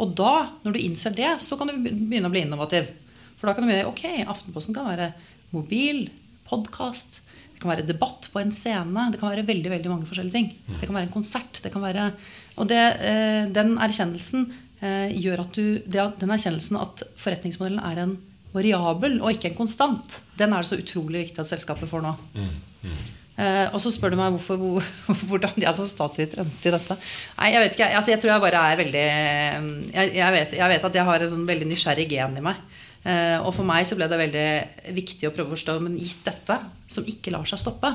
[0.02, 2.90] Og da, når du innser det, så kan du begynne å bli innovativ.
[3.38, 5.12] For da kan du begynne, ok, Aftenposten kan være
[5.54, 6.08] mobil,
[6.50, 7.22] podkast,
[7.62, 9.06] det kan være debatt på en scene.
[9.14, 10.50] Det kan være veldig veldig mange forskjellige ting.
[10.80, 11.60] Det kan være en konsert.
[11.62, 12.12] det kan være,
[12.58, 18.18] Og det, eh, den erkjennelsen eh, gjør at du Den erkjennelsen at forretningsmodellen er en
[18.56, 22.14] variabel og ikke en konstant, den er det så utrolig viktig at selskapet får nå.
[22.36, 23.02] Mm, mm.
[23.42, 24.90] Eh, og så spør du meg hvorfor, hvor,
[25.30, 26.98] hvordan jeg som statsviter endte i dette.
[27.38, 30.74] Nei, Jeg vet ikke, altså, jeg tror jeg bare er veldig jeg, jeg, vet, jeg
[30.74, 32.62] vet, at jeg har en sånn veldig nysgjerrig gen i meg.
[33.02, 34.50] Eh, og for meg så ble det veldig
[34.94, 37.90] viktig å prøve å forstå Men gitt dette, som ikke lar seg stoppe,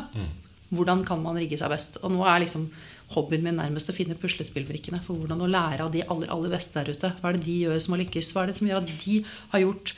[0.75, 2.01] hvordan kan man rigge seg best?
[2.03, 2.66] Og nå er liksom
[3.14, 6.81] hobbyen min nærmest å finne puslespillbrikkene for hvordan å lære av de aller, aller beste
[6.81, 7.12] der ute.
[7.21, 8.33] Hva er det de gjør som har lykkes?
[8.35, 9.21] Hva er det som gjør at de
[9.53, 9.92] har gjort,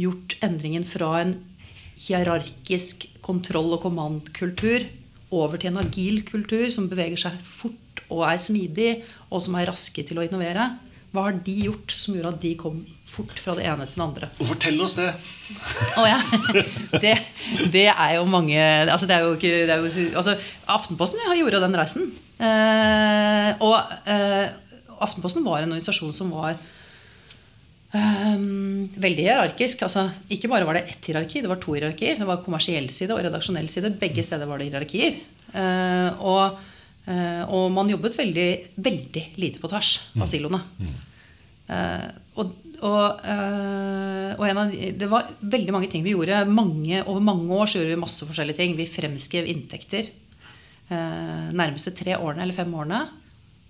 [0.00, 1.36] gjort endringen fra en
[2.04, 4.86] hierarkisk kontroll- og kommandkultur
[5.34, 8.90] over til en agil kultur som beveger seg fort og er smidig,
[9.30, 10.74] og som er raske til å innovere?
[11.14, 12.82] Hva har de gjort som gjorde at de kom
[13.14, 14.28] fort fra det ene til det andre.
[14.42, 15.10] Og Fortell oss det!
[16.00, 16.18] Oh, ja.
[17.04, 17.14] det,
[17.70, 20.34] det, er jo mange altså det er jo ikke, det er jo, altså
[20.74, 22.10] Aftenposten har gjort den reisen.
[22.42, 23.76] Eh, og
[24.10, 24.48] eh,
[25.04, 26.58] Aftenposten var en organisasjon som var
[27.94, 29.84] Um, veldig hierarkisk.
[29.86, 32.18] altså Ikke bare var det ett hierarki, det var to hierarkier.
[32.18, 33.92] Det var kommersiell side og redaksjonell side.
[34.00, 35.20] Begge steder var det hierarkier.
[35.54, 36.58] Uh, og,
[37.06, 38.48] uh, og, man jobbet veldig,
[38.82, 40.60] veldig lite på tvers av mm.
[41.64, 46.42] Uh, og og, og av, det var veldig mange ting vi gjorde.
[46.44, 48.74] Mange, over mange år så gjorde vi masse forskjellige ting.
[48.76, 50.10] Vi fremskrev inntekter
[50.90, 52.98] nærmeste tre årene eller fem årene.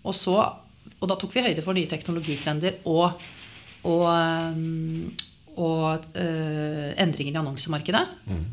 [0.03, 0.35] Og, så,
[0.97, 3.21] og da tok vi høyde for nye teknologitrender og,
[3.85, 4.09] og,
[6.17, 8.05] øh, endringer i annonsemarkedet.
[8.27, 8.45] Mm.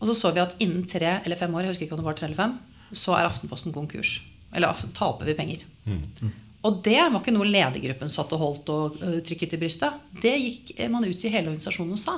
[0.00, 2.08] Og så så vi at innen tre eller fem år jeg husker ikke om det
[2.08, 2.56] var tre eller fem,
[2.92, 4.20] så er Aftenposten konkurs.
[4.54, 5.64] Eller taper vi penger.
[5.84, 6.02] Mm.
[6.22, 6.32] Mm.
[6.66, 10.00] Og det var ikke noe ledergruppen satt og holdt og trykket i brystet.
[10.22, 12.16] Det gikk man ut i hele organisasjonen og sa.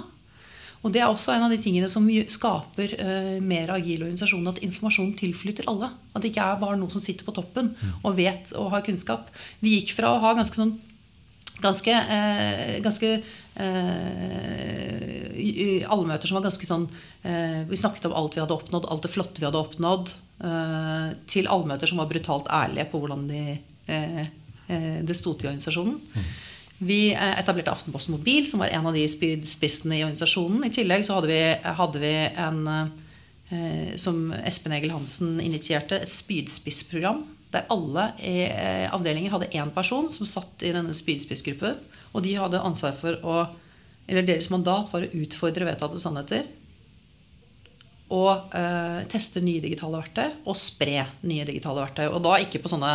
[0.87, 4.47] Og det er også en av de tingene som skaper uh, mer agil organisasjon.
[4.51, 5.91] At informasjon tilflytter alle.
[6.15, 7.73] At det ikke er bare noen som sitter på toppen
[8.05, 9.33] og vet og har kunnskap.
[9.65, 10.77] Vi gikk fra å ha ganske sånn
[11.59, 13.09] Ganske, eh, ganske
[13.59, 15.23] uh,
[15.91, 16.87] allmøter som var ganske sånn
[17.69, 20.07] Vi snakket om alt vi hadde oppnådd, alt det flotte vi hadde oppnådd.
[21.27, 25.97] til allmøter som var brutalt ærlige på hvordan de Eh, eh, det sto til organisasjonen.
[26.79, 30.67] Vi eh, etablerte Aftenposten Mobil, som var en av de spydspissene i organisasjonen.
[30.69, 31.43] I tillegg så hadde vi,
[31.81, 32.15] hadde vi
[32.47, 32.65] en
[33.97, 37.23] som Espen Egil Hansen initierte, et spydspissprogram.
[37.55, 38.11] Der alle
[38.93, 41.79] avdelinger hadde én person som satt i denne spydspissgruppen.
[42.13, 43.49] Og de hadde ansvar for å
[44.09, 46.47] Eller deres mandat var å utfordre vedtatte sannheter.
[48.09, 52.07] Og eh, teste nye digitale verktøy og spre nye digitale verktøy.
[52.09, 52.93] Og da ikke på sånne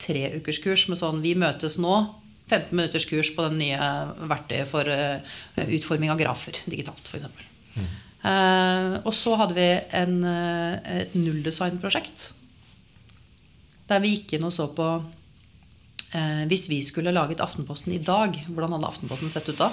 [0.00, 1.94] treukerskurs med sånn Vi møtes nå.
[2.50, 3.90] 15 minutters kurs på den nye
[4.26, 5.20] verktøyet for uh,
[5.68, 7.28] utforming av grafer digitalt, f.eks.
[8.20, 12.32] Eh, og så hadde vi en, eh, et nulldesignprosjekt.
[13.90, 14.88] Der vi gikk inn og så på
[16.14, 19.70] eh, Hvis vi skulle laget Aftenposten i dag, hvordan hadde Aftenposten sett ut da?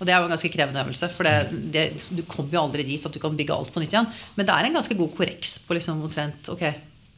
[0.00, 1.82] Og det er jo en ganske krevende øvelse, for det, det,
[2.16, 4.08] du kommer jo aldri dit at du kan bygge alt på nytt igjen.
[4.38, 6.62] Men det er en ganske god korreks på liksom omtrent Ok,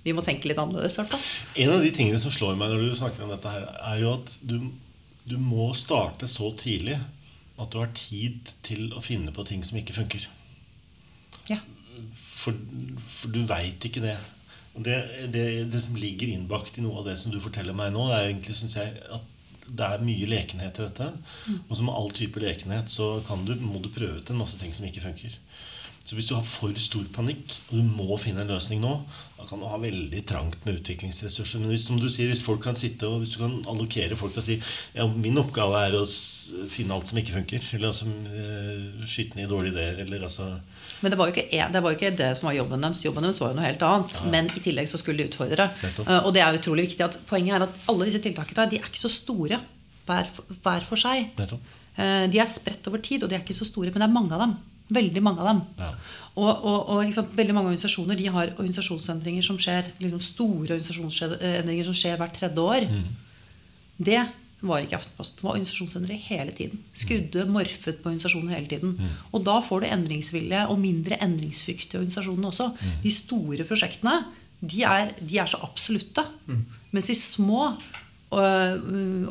[0.02, 0.98] vi må tenke litt annerledes.
[0.98, 1.22] hvert fall.
[1.62, 4.16] En av de tingene som slår meg når du snakker om dette, her er jo
[4.16, 4.56] at du,
[5.30, 6.98] du må starte så tidlig
[7.62, 10.26] at du har tid til å finne på ting som ikke funker.
[11.52, 11.60] Ja.
[12.16, 12.56] For,
[13.12, 14.16] for du veit ikke det.
[14.72, 14.96] Det,
[15.34, 15.44] det.
[15.72, 18.56] det som ligger innbakt i noe av det som du forteller meg nå, er egentlig,
[18.56, 19.28] synes jeg, at
[19.72, 21.10] det er mye lekenhet i dette.
[21.68, 23.14] Og som med all type lekenhet så
[23.46, 25.36] du, må du prøve ut en masse ting som ikke funker.
[26.02, 28.96] Så hvis du har for stor panikk, og du må finne en løsning nå,
[29.42, 31.62] da kan du ha veldig trangt med utviklingsressurser.
[31.62, 34.42] Men hvis, du sier, hvis folk kan sitte og hvis du kan allokere folk til
[34.42, 34.58] å si
[34.94, 36.04] ja, min oppgave er å
[36.70, 40.52] finne alt som ikke funker, eller altså, uh, skyte ned dårlige ideer, eller altså
[41.02, 43.00] men det var, ikke, det var jo ikke det som var jobben deres.
[43.02, 44.18] Jobben deres var jo noe helt annet.
[44.20, 44.28] Ja.
[44.30, 45.64] Men i tillegg så skulle de utfordre.
[45.82, 48.86] det og det er utrolig viktig at poenget er at alle disse tiltakene de er
[48.86, 49.58] ikke så store
[50.06, 50.30] hver,
[50.62, 51.32] hver for seg.
[51.42, 54.14] Uh, de er spredt over tid, og de er ikke så store, men det er
[54.14, 54.54] mange av dem.
[54.92, 55.62] Veldig mange av dem.
[55.78, 55.90] Ja.
[56.32, 61.88] Og, og, og sant, veldig mange organisasjoner de har organisasjonsendringer som skjer liksom store organisasjonsendringer
[61.88, 62.86] som skjer hvert tredje år.
[62.88, 63.10] Mm.
[64.02, 64.22] Det
[64.62, 65.40] var ikke Aftenposten.
[65.40, 66.84] Det var organisasjonsendringer hele tiden.
[66.96, 68.94] Skudde, morfet på organisasjonen hele tiden.
[68.96, 69.16] Mm.
[69.34, 72.70] Og da får du endringsvilje og mindre endringsfrykt i organisasjonene også.
[72.78, 72.94] Mm.
[73.02, 74.20] De store prosjektene
[74.62, 76.24] de er, de er så absolutte.
[76.46, 76.62] Mm.
[76.94, 78.74] Mens de små uh,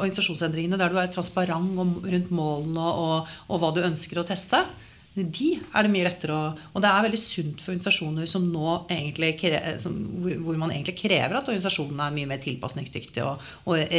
[0.02, 4.60] organisasjonsendringene der du er transparent rundt målene og, og, hva du ønsker å teste,
[5.16, 8.76] de er det mye lettere å Og det er veldig sunt for organisasjoner som nå
[8.86, 9.34] egentlig
[9.84, 9.98] som,
[10.46, 13.98] hvor man egentlig krever at organisasjonene er mye mer tilpasningsdyktige og, og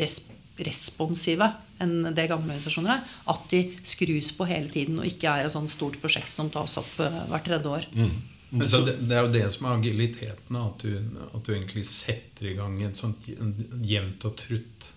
[0.63, 1.49] responsive
[1.83, 3.15] enn det gamle organisasjoner er.
[3.33, 6.79] At de skrus på hele tiden og ikke er et sånt stort prosjekt som tas
[6.81, 7.89] opp uh, hvert tredje år.
[7.93, 8.15] Mm.
[8.53, 10.61] Det, det, det, er jo det som er agiliteten.
[10.61, 10.97] At du,
[11.29, 14.93] at du egentlig setter i gang et sånt jevnt og trutt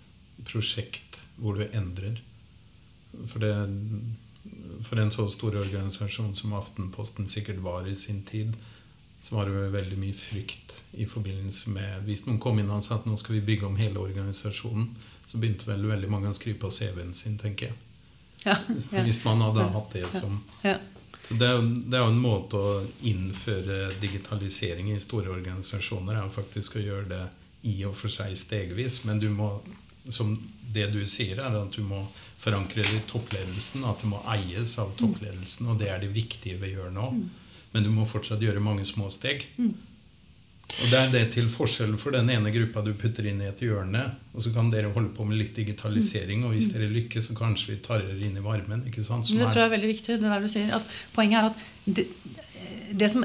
[0.47, 2.19] prosjekt hvor du endrer.
[3.32, 3.54] For, det,
[4.84, 8.56] for en så stor organisasjon som Aftenposten sikkert var i sin tid,
[9.22, 13.00] så var det veldig mye frykt i forbindelse med Hvis noen kom inn og sa
[13.00, 14.92] at nå skal vi bygge om hele organisasjonen,
[15.26, 17.80] så begynte vel veldig mange å skrive på CV-en sin, tenker jeg.
[18.46, 18.60] Ja,
[18.92, 19.02] ja.
[19.02, 20.76] Hvis man hadde hatt det som ja,
[21.24, 22.74] Så det er, det er, jo en måte å
[23.10, 27.24] innføre digitalisering i store organisasjoner er faktisk å gjøre det
[27.66, 29.00] i og for seg stegvis.
[29.10, 29.50] Men du må,
[30.10, 30.36] som
[30.76, 32.02] det du sier, er at du må
[32.41, 33.86] forankre det i toppledelsen.
[33.88, 35.70] At det må eies av toppledelsen.
[35.72, 37.12] Og det er det viktige vi gjør nå.
[37.15, 37.26] Mm.
[37.76, 39.48] Men du må fortsatt gjøre mange små steg.
[40.65, 40.84] Mm.
[40.84, 43.62] Og Det er det til forskjell for den ene gruppa du putter inn i et
[43.63, 44.04] hjørne.
[44.36, 47.75] Og så kan dere holde på med litt digitalisering, og hvis dere lykkes, så kanskje
[47.75, 48.84] vi tar dere inn i varmen.
[48.89, 49.28] ikke sant?
[49.28, 50.17] Som det tror jeg er veldig viktig.
[50.19, 50.73] det der du sier.
[50.75, 52.08] Altså, poenget er at det,
[52.95, 53.23] det som,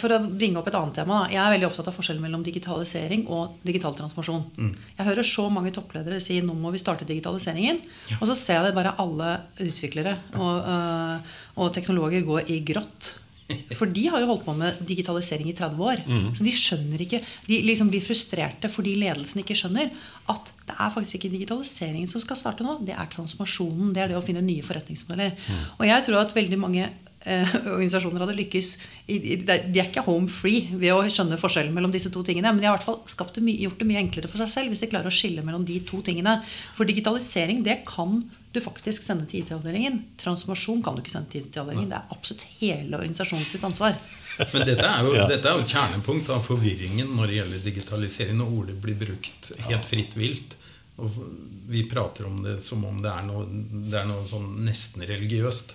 [0.00, 1.24] For å bringe opp et annet tema.
[1.24, 4.44] Da, jeg er veldig opptatt av forskjellen mellom digitalisering og digital transformasjon.
[4.56, 4.70] Mm.
[4.98, 7.82] Jeg hører så mange toppledere si nå må vi starte digitaliseringen.
[8.12, 8.20] Ja.
[8.20, 13.14] Og så ser jeg det bare alle utviklere og, øh, og teknologer gå i grått
[13.78, 16.02] for de har jo holdt på med digitalisering i 30 år.
[16.08, 16.28] Mm.
[16.36, 19.90] Så de skjønner ikke De liksom blir frustrerte fordi ledelsen ikke skjønner
[20.32, 22.78] at det er faktisk ikke digitaliseringen som skal starte nå.
[22.86, 23.92] Det er transformasjonen.
[23.92, 25.34] Det er det å finne nye forretningsmodeller.
[25.36, 25.64] Mm.
[25.76, 28.70] Og jeg tror at veldig mange eh, organisasjoner hadde lykkes
[29.08, 32.54] De er ikke home free ved å skjønne forskjellen mellom disse to tingene.
[32.54, 34.86] Men de har i hvert fall det gjort det mye enklere for seg selv hvis
[34.86, 36.38] de klarer å skille mellom de to tingene.
[36.72, 38.22] For digitalisering det kan
[38.54, 40.00] du faktisk sender til IT-avdelingen.
[40.20, 41.90] Transformasjon kan du ikke sende til IT-avdelingen.
[41.90, 43.98] Det er absolutt hele organisasjonen sitt ansvar.
[44.38, 45.26] Men dette er, jo, ja.
[45.30, 48.38] dette er jo et kjernepunkt av forvirringen når det gjelder digitalisering.
[48.40, 50.56] Når ordet blir brukt helt fritt vilt.
[51.02, 51.14] Og
[51.70, 53.46] vi prater om det som om det er noe,
[53.90, 55.74] det er noe sånn nesten religiøst.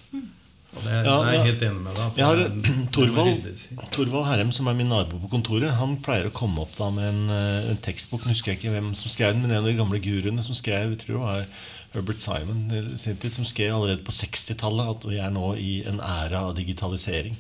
[0.70, 2.20] Og det, ja, det er jeg helt enig med deg.
[2.20, 3.48] Jeg har Torvald,
[3.96, 7.10] Torvald Herrem, som er min nabo på kontoret, han pleier å komme opp da med
[7.10, 8.24] en, eh, en tekstbok.
[8.24, 10.58] Nå husker jeg ikke hvem som skrev den, men en av de gamle guruene som
[10.58, 15.32] skrev tror jeg var Herbert Simon tid, som skrev allerede på 60-tallet at vi er
[15.34, 17.38] nå i en æra av digitalisering.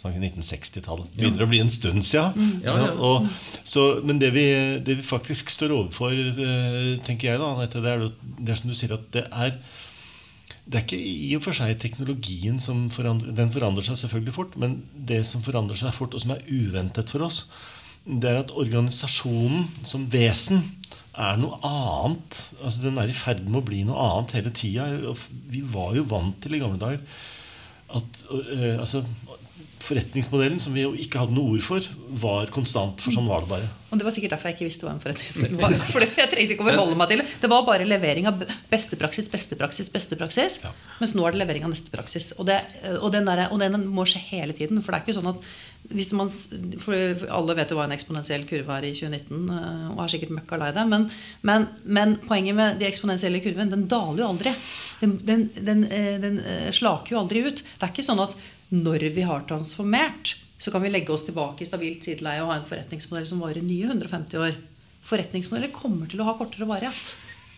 [0.00, 1.08] Sånn 1960-tallet.
[1.12, 2.36] Det begynner å bli en stund siden.
[2.36, 2.60] Mm.
[2.64, 2.92] Ja, ja.
[2.96, 3.26] Og,
[3.64, 4.46] så, men det vi,
[4.84, 8.06] det vi, faktisk står overfor, eh, tenker jeg, da, Anette, det, er,
[8.38, 9.58] det er som du sier, at det er
[10.66, 14.56] det er ikke i og for seg teknologien som forandrer Den forandrer seg selvfølgelig fort,
[14.58, 17.44] men det som forandrer seg fort, og som er uventet for oss,
[18.06, 20.64] det er at organisasjonen som vesen
[21.16, 22.42] er noe annet.
[22.62, 24.90] Altså Den er i ferd med å bli noe annet hele tida.
[25.52, 27.02] Vi var jo vant til i gamle dager
[27.96, 29.04] at uh, altså,
[29.86, 31.90] forretningsmodellen, som vi jo ikke hadde noe ord for,
[32.22, 33.02] var konstant.
[33.02, 33.68] For sånn var det bare.
[33.86, 35.76] Og det var sikkert derfor jeg ikke visste hva en forretningsmodell var.
[35.92, 37.28] For jeg trengte ikke å forholde meg til det.
[37.42, 40.58] Det var bare levering av beste praksis, beste praksis, beste praksis.
[40.64, 40.74] Ja.
[40.98, 42.32] Mens nå er det levering av neste praksis.
[42.40, 42.58] Og, det,
[42.98, 44.82] og, den der, og den må skje hele tiden.
[44.82, 45.48] For det er ikke sånn at
[45.86, 46.30] hvis man,
[46.82, 50.34] for Alle vet jo hva en eksponentiell kurve er i 2019, eh, og er sikkert
[50.34, 50.86] møkka lei det.
[50.90, 51.06] Men,
[51.46, 54.54] men, men, poenget med de eksponentielle kurvene, den daler jo aldri.
[55.02, 57.62] Den, den, den, eh, den eh, slaker jo aldri ut.
[57.62, 58.34] Det er ikke sånn at
[58.74, 62.58] når vi har transformert, så kan vi legge oss tilbake i stabilt sideleie og ha
[62.60, 64.56] en forretningsmodell som varer nye 150 år.
[65.06, 67.14] Forretningsmodeller kommer til å ha kortere varighet.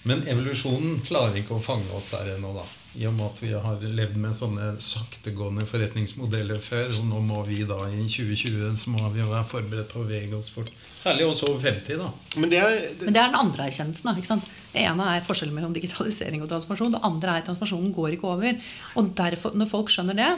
[0.08, 2.64] Men evolusjonen klarer ikke å fange oss der ennå, da.
[2.98, 6.92] I og med at vi har levd med sånne saktegående forretningsmodeller før.
[6.96, 10.38] Og nå må vi da i 2020 så må vi være forberedt på å bevege
[10.38, 10.70] oss fort.
[11.02, 12.08] Særlig også over 50, da.
[12.40, 14.08] Men det er, Men det er den andre erkjennelsen.
[14.08, 14.48] da, ikke sant?
[14.72, 16.96] Det ene er forskjellen mellom digitalisering og transformasjon.
[16.96, 18.62] Det andre er at transformasjonen går ikke over.
[18.98, 20.32] Og derfor, når folk skjønner det,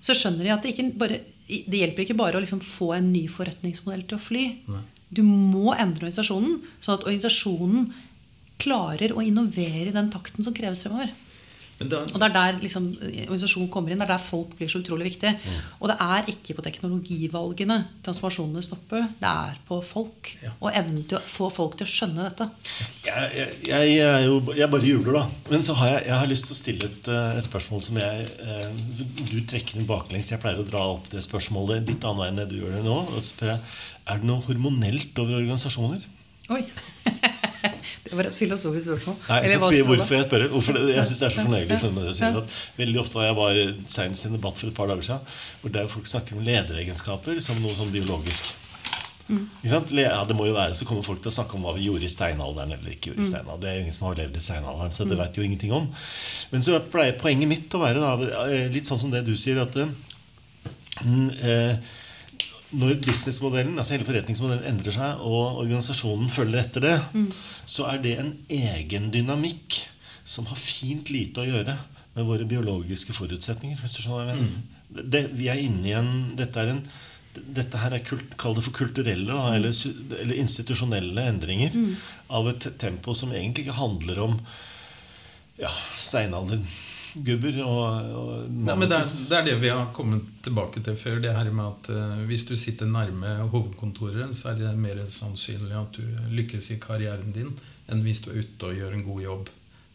[0.00, 3.12] så skjønner de at det, ikke bare, det hjelper ikke bare å liksom få en
[3.12, 4.44] ny forretningsmodell til å fly.
[4.70, 4.82] Nei.
[5.14, 7.92] Du må endre organisasjonen, sånn at organisasjonen
[8.62, 11.12] klarer å innovere i den takten som kreves fremover.
[11.90, 14.00] Da, Og det er der liksom, organisasjonen kommer inn.
[14.00, 15.32] Det er der folk blir så utrolig viktig.
[15.80, 19.06] Og det er ikke på teknologivalgene transformasjonene stopper.
[19.20, 20.32] Det er på folk.
[20.42, 20.54] Ja.
[20.60, 22.48] Og evnen til å få folk til å skjønne dette.
[23.06, 25.24] jeg, jeg, jeg, er jo, jeg bare jubler, da.
[25.50, 28.00] Men så har jeg, jeg har lyst til å stille et, eh, et spørsmål som
[28.00, 28.82] jeg eh,
[29.30, 30.32] Du trekker den baklengs.
[30.32, 32.84] Jeg pleier å dra opp det spørsmålet litt annen vei enn det du gjør det
[32.86, 32.98] nå.
[33.04, 33.62] Og så spør jeg,
[34.04, 36.04] Er det noe hormonelt over organisasjoner?
[36.52, 36.64] Oi!
[38.04, 39.16] det var et filosofisk spørsmål.
[39.28, 40.44] Nei, Eller jeg skal spørre hvorfor jeg spør.
[40.54, 42.18] Hvorfor det, jeg synes det er så fornøyelig.
[42.20, 42.42] Ja.
[42.82, 43.62] Veldig ofte da jeg var
[43.96, 47.40] senest i en debatt for et par dager siden, hvor der folk snakker om lederegenskaper
[47.44, 48.52] som noe sånn biologisk.
[49.24, 49.46] Mm.
[49.64, 52.04] Ja, det må jo være, Så kommer folk til å snakke om hva vi gjorde
[52.04, 53.14] i steinalderen eller ikke Mm.
[53.14, 53.60] gjorde i steinalderen.
[53.62, 55.86] Det er jo ingen som har levd i steinalderen, så det vet jo ingenting om.
[56.52, 58.12] Men så pleier poenget mitt å være da,
[58.50, 59.72] eh, litt sånn som det du sier, at
[61.04, 61.76] mm, eh,
[62.74, 66.94] når businessmodellen, altså hele forretningsmodellen endrer seg, og organisasjonen følger etter det,
[67.70, 69.80] så er det en egen dynamikk
[70.24, 71.76] som har fint lite å gjøre
[72.14, 73.78] med våre biologiske forutsetninger.
[73.80, 75.02] hvis du skjønner hva jeg mener.
[75.10, 76.84] Det, vi er inne i en Dette er en
[77.34, 79.74] dette her er kult, Kall det for kulturelle eller,
[80.20, 81.74] eller institusjonelle endringer
[82.30, 84.36] av et tempo som egentlig ikke handler om
[85.58, 85.72] ja,
[87.14, 90.96] steinaldergubber og, og Nei, men det er, det er det vi har kommet tilbake til
[90.96, 91.20] før.
[91.22, 95.76] Det her med at uh, Hvis du sitter nærme hovedkontoret, så er det mer sannsynlig
[95.78, 97.54] at du lykkes i karrieren din
[97.88, 99.48] enn hvis du er ute og gjør en god jobb.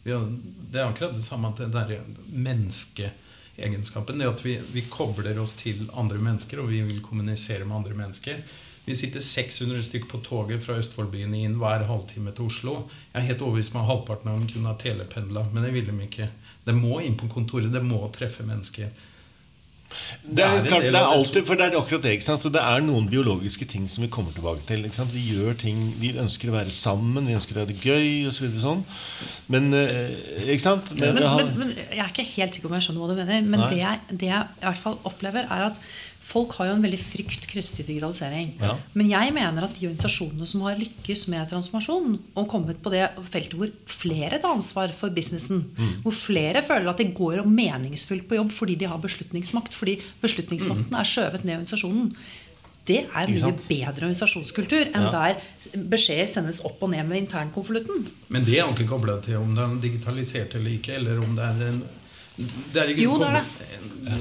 [0.06, 0.26] Har,
[0.72, 4.18] det er akkurat det samme at det der menneskeegenskapen.
[4.18, 7.98] Det at vi, vi kobler oss til andre mennesker, og vi vil kommunisere med andre
[7.98, 8.44] mennesker.
[8.86, 12.76] Vi sitter 600 stykker på toget fra Østfoldbyen inn hver halvtime til Oslo.
[13.10, 15.92] Jeg er helt overbevist om at halvparten av dem kunne ha telependla, men det ville
[15.92, 16.30] de ikke.
[16.70, 18.90] Det må inn på kontoret, det må treffe mennesker.
[20.22, 22.10] Det er, klart, det er alltid, for det er akkurat det.
[22.14, 22.44] ikke sant?
[22.46, 24.84] Og det er noen biologiske ting som vi kommer tilbake til.
[24.86, 25.10] ikke sant?
[25.10, 28.36] Vi gjør ting, vi ønsker å være sammen, vi ønsker å ha det gøy osv.
[28.36, 28.84] Så videre, sånn.
[29.50, 29.98] Men eh,
[30.46, 30.92] ikke sant?
[31.00, 33.10] Men, Men, har- men, men jeg er ikke helt sikker på om jeg skjønner hva
[33.10, 33.42] du mener.
[33.50, 35.82] Men det jeg, det jeg i hvert fall opplever, er at
[36.30, 38.52] folk har jo en veldig frykt knyttet til digitalisering.
[38.62, 38.76] Ja.
[38.94, 43.08] Men jeg mener at de organisasjonene som har lykkes med transformasjon, og kommet på det
[43.32, 46.02] feltet hvor flere tar ansvar for businessen, Mm.
[46.04, 50.94] hvor flere føler at det går meningsfullt på jobb fordi de har beslutningsmakt, fordi beslutningsmakten
[50.94, 52.14] er skjøvet ned i organisasjonen.
[52.86, 53.34] Det er Mm.
[53.34, 55.10] Mye bedre organisasjonskultur enn Ja.
[55.10, 55.40] der
[55.76, 58.06] beskjeder sendes opp og ned med internkonvolutten.
[58.28, 61.44] Men det er ikke kobla til om det er digitalisert eller ikke, eller om det
[61.44, 61.82] er en
[62.72, 63.70] det er ikke Jo, det er det.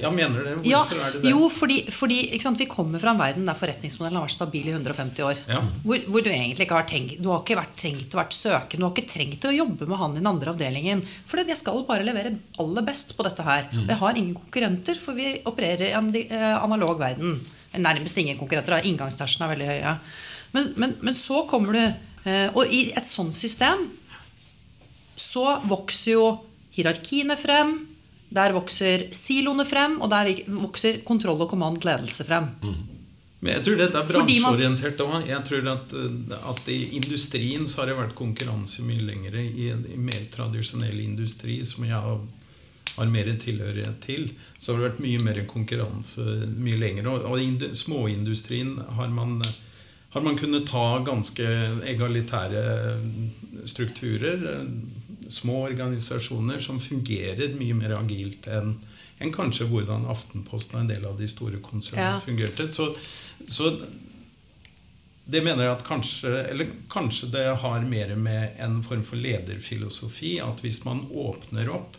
[0.01, 0.53] Ja, mener det?
[0.67, 1.31] Ja, er det det?
[1.31, 4.73] jo, fordi, fordi sant, vi kommer fra en verden der forretningsmodellen har vært stabil i
[4.75, 5.39] 150 år.
[5.49, 5.61] Ja.
[5.85, 8.81] Hvor, hvor du egentlig ikke har tenkt Du har ikke vært trengt å vært søken,
[8.81, 11.03] du har ikke trengt å jobbe med han i den andre avdelingen.
[11.29, 13.69] For jeg skal bare levere aller best på dette her.
[13.71, 13.85] Mm.
[13.87, 17.39] jeg har ingen konkurrenter, for vi opererer i en eh, analog verden.
[17.79, 18.83] Nærmest ingen konkurrenter.
[18.89, 19.95] Inngangsterskelen er veldig høye.
[20.55, 23.85] Men, men, men så kommer du eh, Og i et sånt system
[25.19, 26.27] så vokser jo
[26.77, 27.73] hierarkiene frem.
[28.29, 32.51] Der vokser siloene frem, og der vokser kontroll og kommand ledelse frem.
[33.39, 35.13] Men jeg tror dette er bransjeorientert òg.
[35.29, 39.37] Jeg tror at, eh, at i industrien så har det vært konkurranse mye lenger.
[39.39, 42.19] I, i mer tradisjonell industri, som jeg har,
[42.97, 47.07] har mer tilhørighet til, så har det vært mye mer konkurranse mye lenger.
[47.07, 49.39] Og, og i småindustrien har man,
[50.17, 51.47] har man kunnet ta ganske
[51.95, 52.65] egalitære
[53.71, 54.49] strukturer.
[55.29, 58.75] Små organisasjoner som fungerer mye mer agilt enn
[59.19, 62.21] en kanskje hvordan Aftenposten og en del av de store konsernene Ja.
[62.23, 62.69] fungerte.
[62.71, 62.95] Så,
[63.45, 63.73] så
[65.29, 70.39] det mener jeg at kanskje Eller kanskje det har mer med en form for lederfilosofi
[70.41, 71.97] at hvis man åpner opp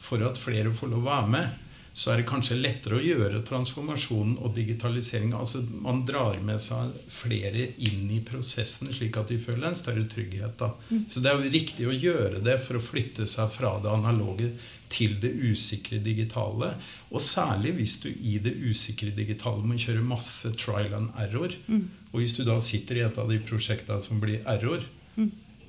[0.00, 1.48] for at flere får lov å være med,
[1.92, 5.32] så er det kanskje lettere å gjøre transformasjonen og digitalisering.
[5.34, 10.06] Altså Man drar med seg flere inn i prosessen, slik at de føler en større
[10.10, 10.54] trygghet.
[10.60, 10.70] Da.
[11.10, 14.52] Så det er jo riktig å gjøre det for å flytte seg fra det analoge
[14.90, 16.72] til det usikre digitale.
[17.10, 21.54] Og særlig hvis du i det usikre digitale må kjøre masse trial and error.
[22.10, 24.82] Og hvis du da sitter i et av de prosjektene som blir error,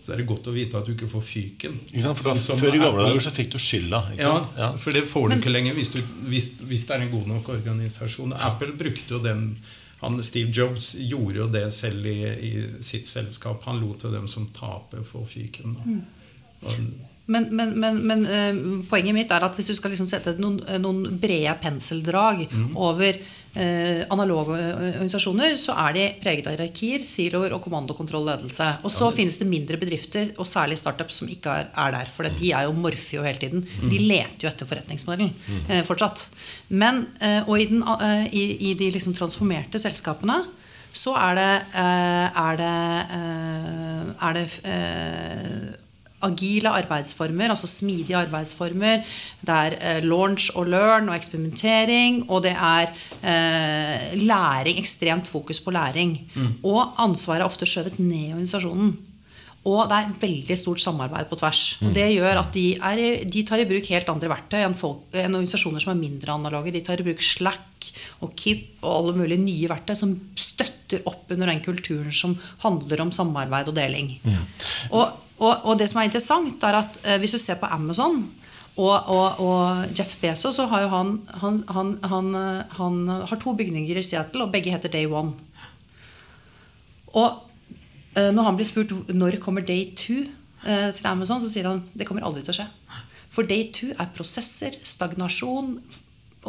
[0.02, 1.76] så er det godt å vite at du ikke får fyken.
[1.92, 2.18] Ikke sant?
[2.18, 4.00] For Sånn da, som før i gamle dager så fikk du skylda.
[4.16, 4.58] Ikke ja, sant?
[4.58, 4.70] Ja.
[4.82, 6.00] for det får du ikke lenger hvis, du,
[6.32, 8.34] hvis, hvis det er en god nok organisasjon.
[8.50, 9.46] Apple brukte jo den
[10.02, 13.62] han, Steve Jobs gjorde jo det selv i, i sitt selskap.
[13.70, 15.76] Han lot dem som taper, få fyken.
[15.78, 16.00] Da.
[16.66, 16.80] Og,
[17.32, 20.60] Men, men, men, men uh, poenget mitt er at hvis du skal liksom sette noen,
[20.82, 27.64] noen brede penseldrag over uh, analoge organisasjoner, så er de preget av hierarkier, siloer og
[27.66, 28.70] kommandokontroll-ledelse.
[28.86, 32.12] Og så finnes det mindre bedrifter, og særlig startups, som ikke er, er der.
[32.14, 33.66] For de er jo morfe jo hele tiden.
[33.92, 35.34] De leter jo etter forretningsmodellen
[35.70, 36.28] uh, fortsatt.
[36.72, 40.38] Men, eh, og i, den, eh, i, i de liksom transformerte selskapene
[40.92, 45.91] så er det, eh, er det, eh, er det eh,
[46.28, 49.06] agile arbeidsformer, altså smidige arbeidsformer.
[49.42, 52.24] Det er eh, launch og learn og eksperimentering.
[52.30, 52.92] Og det er
[53.22, 56.18] eh, læring, ekstremt fokus på læring.
[56.64, 58.98] Og ansvaret er ofte skjøvet ned i organisasjonen.
[59.62, 61.60] Og det er veldig stort samarbeid på tvers.
[61.86, 65.04] Og det gjør at de, er, de tar i bruk helt andre verktøy enn, folk,
[65.14, 66.74] enn organisasjoner som er mindre analoge.
[66.74, 67.92] De tar i bruk Slack
[68.26, 72.34] og Kip og alle mulige nye verktøy som støtter opp under den kulturen som
[72.66, 74.16] handler om samarbeid og deling.
[74.90, 75.06] Og,
[75.42, 78.22] og, og det som er interessant, er at eh, hvis du ser på Amazon
[78.78, 83.42] og, og, og Jeff Bezos, så har jo han, han, han, han, eh, han har
[83.42, 85.34] to bygninger i Seattle, og begge heter Day One.
[87.18, 87.42] Og
[88.16, 90.24] eh, når han blir spurt når kommer day two
[90.66, 92.70] eh, til Amazon, så sier han det kommer aldri til å skje.
[93.32, 95.78] For day two er prosesser, stagnasjon,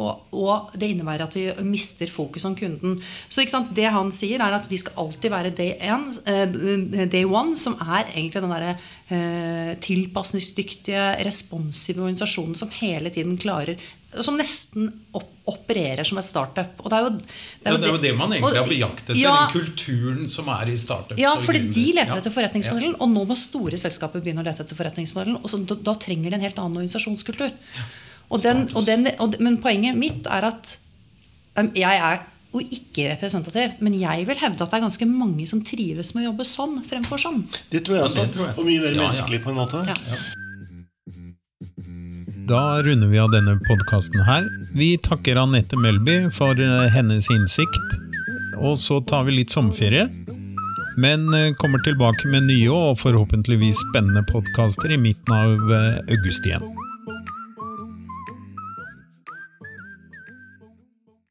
[0.01, 2.95] og, og det innebærer at vi mister fokus om kunden.
[3.29, 3.43] Så
[3.77, 7.75] det han sier, er at vi skal alltid være day, one, eh, day one, som
[7.77, 8.71] er egentlig den derre
[9.13, 13.77] eh, tilpasningsdyktige, responsive organisasjonen som hele tiden klarer
[14.21, 16.81] Som nesten opp, opererer som et startup.
[16.85, 17.13] Og det er jo
[17.65, 19.21] ja, det er jo det man egentlig og- bejaktet etter.
[19.21, 21.19] Ja, Den kulturen som er i startups.
[21.19, 24.77] ja, fordi de leter etter forretningsmodellen, og nå må store selskaper begynne å lete etter
[24.77, 25.41] forretningsmodellen.
[25.41, 27.51] Og så, da, da trenger de en helt annen organisasjonskultur.
[28.29, 30.77] Og den, og den, og, men poenget mitt er at
[31.59, 32.21] um, jeg er
[32.53, 36.23] jo ikke representativ, men jeg vil hevde at det er ganske mange som trives med
[36.23, 37.43] å jobbe sånn fremfor sånn.
[37.73, 38.23] Det tror jeg også.
[38.27, 38.55] det tror jeg.
[38.57, 39.01] Og mye mer Ja, ja.
[39.07, 39.83] menneskelig på en måte.
[39.89, 39.97] Ja.
[42.49, 44.47] Da runder vi av denne podkasten her.
[44.75, 47.97] Vi takker Anette Melby for eh, hennes innsikt.
[48.59, 50.09] Og så tar vi litt sommerferie.
[50.99, 56.45] Men eh, kommer tilbake med nye og forhåpentligvis spennende podkaster i midten av eh, august
[56.45, 56.67] igjen.